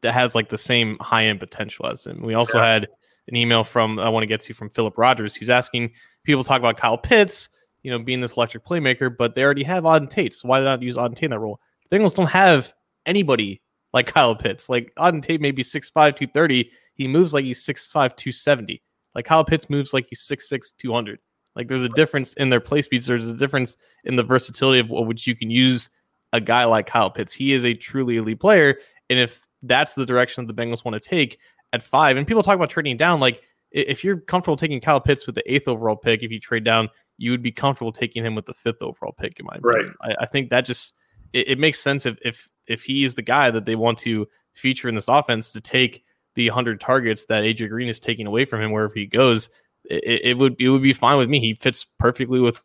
[0.00, 2.22] that has like the same high end potential as him.
[2.22, 2.66] We also yeah.
[2.66, 2.88] had
[3.28, 5.92] an email from I want to get to from Philip Rogers, who's asking
[6.24, 7.50] people talk about Kyle Pitts,
[7.82, 10.34] you know, being this electric playmaker, but they already have Auden Tate.
[10.34, 11.60] So why not use Auden Tate in that role?
[11.90, 12.72] The Bengals don't have
[13.04, 13.60] anybody
[13.96, 14.68] like Kyle Pitts.
[14.68, 16.70] Like Auden Tate may be 6'5, 230.
[16.94, 18.82] He moves like he's 6'5, 270.
[19.14, 21.18] Like Kyle Pitts moves like he's 6'6, 200.
[21.54, 23.06] Like there's a difference in their play speeds.
[23.06, 25.88] There's a difference in the versatility of which you can use
[26.34, 27.32] a guy like Kyle Pitts.
[27.32, 28.76] He is a truly elite player.
[29.08, 31.38] And if that's the direction that the Bengals want to take
[31.72, 33.40] at five, and people talk about trading down, like
[33.70, 36.90] if you're comfortable taking Kyle Pitts with the eighth overall pick, if you trade down,
[37.16, 39.94] you would be comfortable taking him with the fifth overall pick, in my opinion.
[40.02, 40.16] Right.
[40.18, 40.94] I, I think that just
[41.32, 44.88] it, it, makes sense if if if he's the guy that they want to feature
[44.88, 46.04] in this offense to take
[46.34, 49.48] the 100 targets that AJ Green is taking away from him wherever he goes,
[49.84, 51.40] it, it would it would be fine with me.
[51.40, 52.64] He fits perfectly with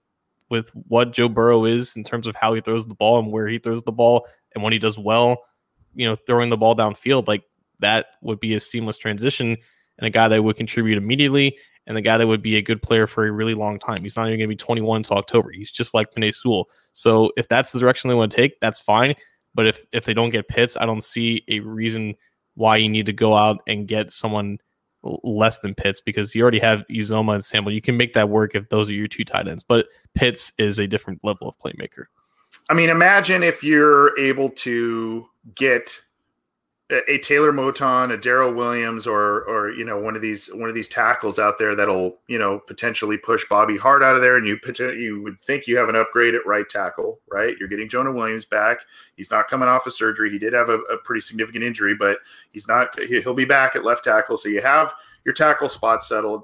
[0.49, 3.47] with what Joe Burrow is in terms of how he throws the ball and where
[3.47, 5.41] he throws the ball and when he does well,
[5.95, 7.43] you know, throwing the ball downfield like
[7.79, 9.57] that would be a seamless transition
[9.97, 12.81] and a guy that would contribute immediately and the guy that would be a good
[12.81, 14.03] player for a really long time.
[14.03, 15.51] He's not even going to be 21 until October.
[15.51, 16.69] He's just like Penei Sewell.
[16.93, 19.15] So if that's the direction they want to take, that's fine.
[19.53, 22.15] But if if they don't get Pitts, I don't see a reason
[22.55, 24.57] why you need to go out and get someone
[25.03, 27.71] less than Pitts because you already have Uzomah and Sample.
[27.71, 29.63] You can make that work if those are your two tight ends.
[29.63, 32.05] But Pitts is a different level of playmaker.
[32.69, 35.25] I mean, imagine if you're able to
[35.55, 35.99] get
[36.91, 40.75] a Taylor Moton, a Daryl Williams, or or you know one of these one of
[40.75, 44.45] these tackles out there that'll you know potentially push Bobby Hart out of there, and
[44.45, 47.55] you you would think you have an upgrade at right tackle, right?
[47.57, 48.79] You're getting Jonah Williams back.
[49.15, 50.31] He's not coming off of surgery.
[50.31, 52.19] He did have a, a pretty significant injury, but
[52.51, 52.99] he's not.
[52.99, 54.37] He'll be back at left tackle.
[54.37, 54.93] So you have
[55.25, 56.43] your tackle spot settled.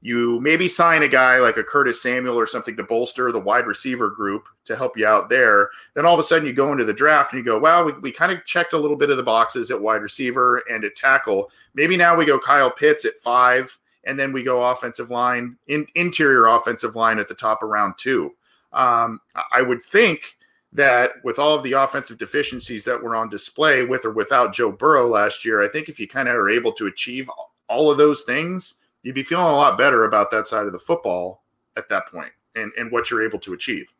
[0.00, 3.66] You maybe sign a guy like a Curtis Samuel or something to bolster the wide
[3.66, 5.70] receiver group to help you out there.
[5.94, 7.92] Then all of a sudden you go into the draft and you go, wow, we,
[7.94, 10.94] we kind of checked a little bit of the boxes at wide receiver and at
[10.94, 11.50] tackle.
[11.74, 15.84] Maybe now we go Kyle Pitts at five, and then we go offensive line, in,
[15.96, 18.32] interior offensive line at the top of round two.
[18.72, 19.20] Um,
[19.52, 20.36] I would think
[20.72, 24.70] that with all of the offensive deficiencies that were on display with or without Joe
[24.70, 27.28] Burrow last year, I think if you kind of are able to achieve
[27.68, 30.78] all of those things– you'd be feeling a lot better about that side of the
[30.78, 31.44] football
[31.76, 33.92] at that point and, and what you're able to achieve.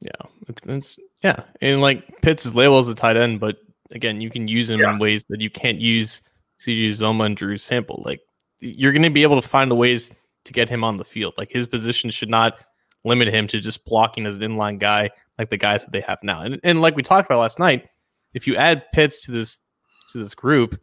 [0.00, 0.10] Yeah.
[0.48, 1.44] It's, it's yeah.
[1.60, 3.58] And like Pitts is labeled as a tight end, but
[3.90, 4.92] again, you can use him yeah.
[4.92, 6.22] in ways that you can't use
[6.60, 8.02] CJ Uzomah and Drew Sample.
[8.04, 8.20] Like
[8.60, 10.10] you're going to be able to find the ways
[10.44, 11.34] to get him on the field.
[11.36, 12.54] Like his position should not
[13.04, 16.18] limit him to just blocking as an inline guy like the guys that they have
[16.22, 16.42] now.
[16.42, 17.88] And, and like we talked about last night,
[18.34, 19.60] if you add Pitts to this
[20.12, 20.80] to this group,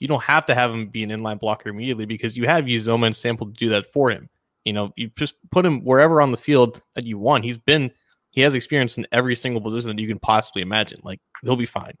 [0.00, 3.06] you don't have to have him be an inline blocker immediately because you have Uzomah
[3.06, 4.28] and Sample to do that for him.
[4.64, 7.44] You know, you just put him wherever on the field that you want.
[7.44, 7.90] He's been
[8.30, 11.00] he has experience in every single position that you can possibly imagine.
[11.02, 11.94] Like he'll be fine.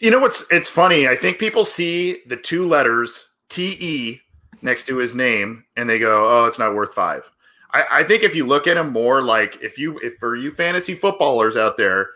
[0.00, 1.06] You know what's it's funny?
[1.06, 4.20] I think people see the two letters TE
[4.62, 7.30] next to his name and they go, "Oh, it's not worth five.
[7.72, 10.50] I, I think if you look at him more like if you if for you
[10.50, 12.10] fantasy footballers out there,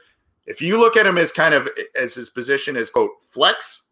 [0.47, 3.85] if you look at him as kind of as his position as quote flex,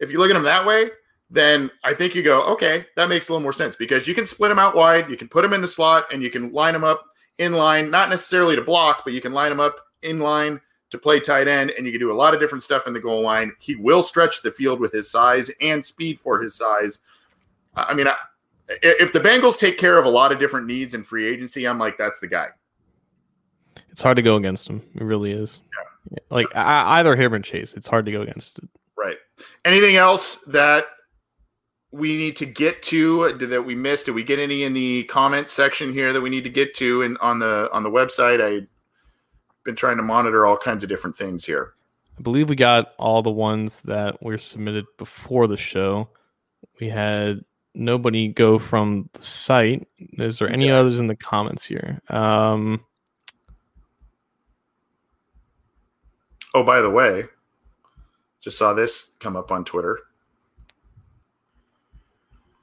[0.00, 0.90] if you look at him that way,
[1.30, 4.26] then I think you go, okay, that makes a little more sense because you can
[4.26, 6.74] split him out wide, you can put him in the slot, and you can line
[6.74, 7.06] him up
[7.38, 10.98] in line, not necessarily to block, but you can line him up in line to
[10.98, 13.22] play tight end, and you can do a lot of different stuff in the goal
[13.22, 13.52] line.
[13.58, 17.00] He will stretch the field with his size and speed for his size.
[17.74, 18.06] I mean,
[18.68, 21.78] if the Bengals take care of a lot of different needs in free agency, I'm
[21.78, 22.48] like, that's the guy.
[23.90, 24.80] It's hard to go against him.
[24.94, 25.64] It really is.
[26.12, 26.18] Yeah.
[26.30, 28.68] Like either him or Chase, it's hard to go against it.
[29.64, 30.86] Anything else that
[31.92, 34.06] we need to get to that we missed?
[34.06, 37.02] Did we get any in the comment section here that we need to get to
[37.02, 38.40] and on the on the website?
[38.40, 38.66] I've
[39.64, 41.72] been trying to monitor all kinds of different things here.
[42.18, 46.08] I believe we got all the ones that were submitted before the show.
[46.80, 49.86] We had nobody go from the site.
[49.98, 50.76] Is there any yeah.
[50.76, 52.00] others in the comments here?
[52.08, 52.84] Um,
[56.54, 57.24] oh, by the way,
[58.46, 59.98] Just saw this come up on Twitter.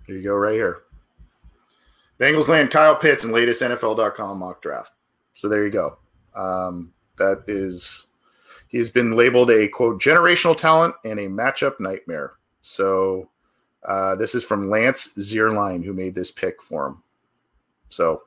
[0.07, 0.83] Here you go, right here.
[2.17, 4.93] Bengals land Kyle Pitts in latest NFL.com mock draft.
[5.33, 5.97] So there you go.
[6.35, 8.07] Um, that is,
[8.69, 12.35] he's been labeled a quote generational talent and a matchup nightmare.
[12.61, 13.27] So
[13.85, 17.03] uh, this is from Lance Zierlein, who made this pick for him.
[17.89, 18.21] So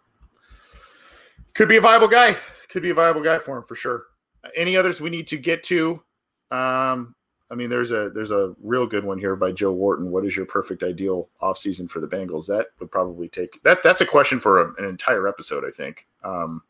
[1.55, 2.37] could be a viable guy.
[2.69, 4.09] Could be a viable guy for him for sure.
[4.55, 6.03] Any others we need to get to?
[6.51, 7.16] Um,
[7.51, 10.11] I mean, there's a there's a real good one here by Joe Wharton.
[10.11, 12.47] What is your perfect ideal offseason for the Bengals?
[12.47, 13.83] That would probably take that.
[13.83, 16.07] That's a question for a, an entire episode, I think.
[16.25, 16.63] Um,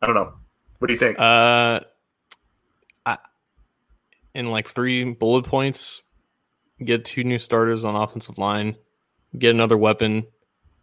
[0.00, 0.32] I don't know.
[0.78, 1.18] What do you think?
[1.18, 1.80] Uh,
[3.04, 3.18] I,
[4.34, 6.00] in like three bullet points,
[6.82, 8.76] get two new starters on offensive line,
[9.38, 10.26] get another weapon,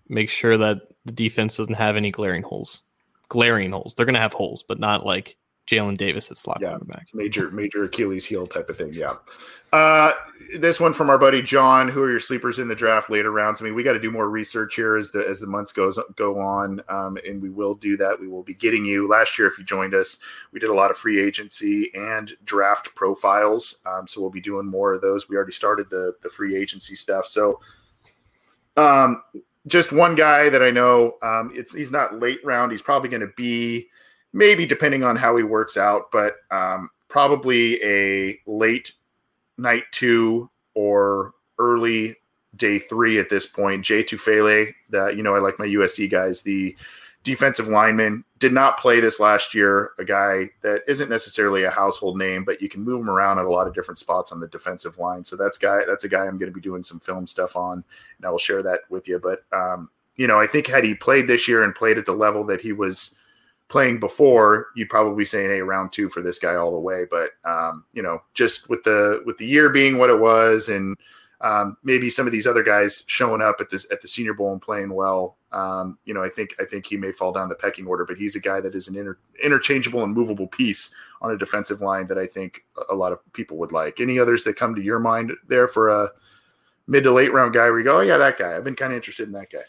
[0.10, 2.82] make sure that the defense doesn't have any glaring holes.
[3.30, 3.96] Glaring holes.
[3.96, 5.38] They're going to have holes, but not like
[5.72, 7.08] Jalen Davis at slot yeah, quarterback.
[7.14, 8.92] Major, major Achilles heel type of thing.
[8.92, 9.16] Yeah.
[9.72, 10.12] Uh,
[10.60, 11.88] this one from our buddy John.
[11.88, 13.62] Who are your sleepers in the draft later rounds?
[13.62, 15.98] I mean, we got to do more research here as the as the months goes
[16.18, 18.20] go on, um, and we will do that.
[18.20, 19.08] We will be getting you.
[19.08, 20.18] Last year, if you joined us,
[20.52, 23.78] we did a lot of free agency and draft profiles.
[23.86, 25.30] Um, so we'll be doing more of those.
[25.30, 27.28] We already started the the free agency stuff.
[27.28, 27.62] So,
[28.76, 29.24] um,
[29.68, 31.14] just one guy that I know.
[31.24, 32.72] Um, it's he's not late round.
[32.72, 33.88] He's probably going to be
[34.34, 38.94] maybe depending on how he works out, but um, probably a late
[39.58, 42.16] night two or early
[42.56, 43.84] day three at this point.
[43.84, 46.42] Jay Tufele, that you know, I like my USC guys.
[46.42, 46.76] The
[47.24, 49.92] defensive lineman did not play this last year.
[50.00, 53.46] A guy that isn't necessarily a household name, but you can move him around at
[53.46, 55.24] a lot of different spots on the defensive line.
[55.24, 55.82] So that's guy.
[55.86, 57.84] That's a guy I'm going to be doing some film stuff on,
[58.18, 59.20] and I will share that with you.
[59.20, 62.14] But um, you know, I think had he played this year and played at the
[62.14, 63.16] level that he was
[63.72, 67.06] playing before, you'd probably say an A round two for this guy all the way.
[67.10, 70.96] But um, you know, just with the with the year being what it was, and
[71.40, 74.52] um, maybe some of these other guys showing up at this at the Senior Bowl
[74.52, 77.56] and playing well, um, you know, I think I think he may fall down the
[77.56, 78.06] pecking order.
[78.06, 81.82] But he's a guy that is an inter- interchangeable and movable piece on a defensive
[81.82, 84.00] line that I think a lot of people would like.
[84.00, 86.10] Any others that come to your mind there for a
[86.88, 88.56] mid to late round guy where you go, oh yeah, that guy.
[88.56, 89.64] I've been kind of interested in that guy.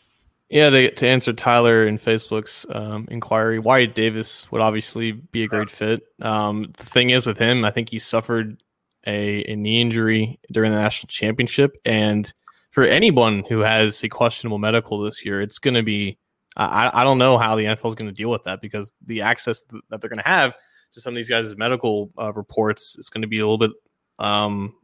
[0.52, 5.48] Yeah, to, to answer Tyler in Facebook's um, inquiry, Wyatt Davis would obviously be a
[5.48, 6.02] great fit.
[6.20, 8.62] Um, the thing is with him, I think he suffered
[9.06, 12.30] a, a knee injury during the national championship, and
[12.70, 16.18] for anyone who has a questionable medical this year, it's going to be.
[16.54, 19.22] I, I don't know how the NFL is going to deal with that because the
[19.22, 20.54] access that they're going to have
[20.92, 23.70] to some of these guys' medical uh, reports is going to be a little bit.
[24.18, 24.74] Um,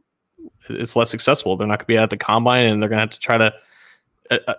[0.67, 1.57] it's less accessible.
[1.57, 3.37] They're not going to be at the combine, and they're going to have to try
[3.37, 3.53] to.
[4.31, 4.53] Uh, uh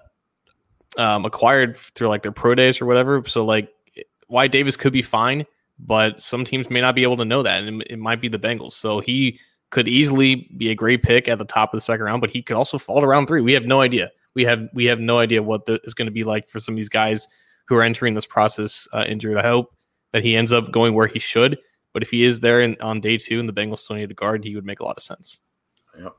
[1.00, 3.24] um, acquired through like their pro days or whatever.
[3.26, 3.72] So like
[4.28, 5.46] Wyatt Davis could be fine,
[5.78, 8.38] but some teams may not be able to know that, and it might be the
[8.38, 8.72] Bengals.
[8.72, 9.40] So he
[9.70, 12.42] could easily be a great pick at the top of the second round, but he
[12.42, 13.40] could also fall to round three.
[13.40, 14.10] We have no idea.
[14.34, 16.74] We have we have no idea what the, is going to be like for some
[16.74, 17.26] of these guys
[17.66, 19.38] who are entering this process uh, injured.
[19.38, 19.74] I hope
[20.12, 21.58] that he ends up going where he should.
[21.92, 24.14] But if he is there in, on day two and the Bengals still need a
[24.14, 25.40] guard, he would make a lot of sense.
[25.98, 26.12] Yep.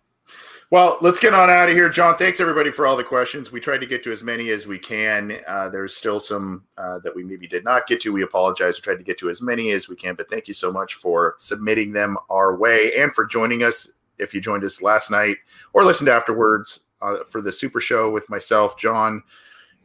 [0.71, 2.15] Well, let's get on out of here, John.
[2.15, 3.51] Thanks everybody for all the questions.
[3.51, 5.37] We tried to get to as many as we can.
[5.45, 8.13] Uh, there's still some uh, that we maybe did not get to.
[8.13, 8.77] We apologize.
[8.77, 10.93] We tried to get to as many as we can, but thank you so much
[10.93, 13.91] for submitting them our way and for joining us.
[14.17, 15.35] If you joined us last night
[15.73, 19.23] or listened afterwards uh, for the Super Show with myself, John,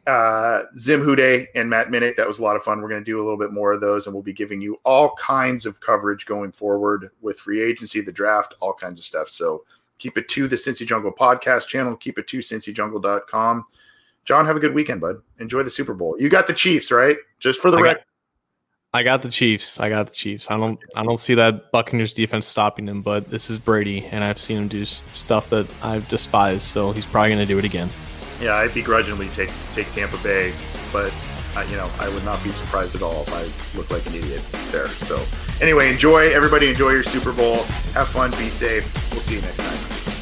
[0.05, 2.81] uh, Zim Hude, and Matt Minnich, that was a lot of fun.
[2.81, 4.79] We're going to do a little bit more of those, and we'll be giving you
[4.85, 9.27] all kinds of coverage going forward with free agency, the draft, all kinds of stuff.
[9.27, 9.65] So
[9.99, 11.95] Keep it to the Cincy Jungle podcast channel.
[11.95, 13.65] Keep it to cincyjungle.com.
[14.25, 15.21] John, have a good weekend, bud.
[15.39, 16.15] Enjoy the Super Bowl.
[16.19, 17.17] You got the Chiefs, right?
[17.39, 18.03] Just for the record.
[18.93, 19.79] I got the Chiefs.
[19.79, 20.49] I got the Chiefs.
[20.49, 20.79] I don't.
[20.95, 23.01] I don't see that Buccaneers defense stopping him.
[23.01, 26.63] But this is Brady, and I've seen him do stuff that I've despised.
[26.63, 27.89] So he's probably going to do it again.
[28.41, 30.53] Yeah, I begrudgingly take take Tampa Bay,
[30.91, 31.13] but
[31.55, 34.15] uh, you know I would not be surprised at all if I looked like an
[34.15, 34.41] idiot
[34.71, 34.87] there.
[34.87, 35.23] So
[35.61, 36.69] anyway, enjoy everybody.
[36.69, 37.63] Enjoy your Super Bowl.
[37.93, 38.31] Have fun.
[38.31, 38.85] Be safe.
[39.11, 40.16] We'll see you next time.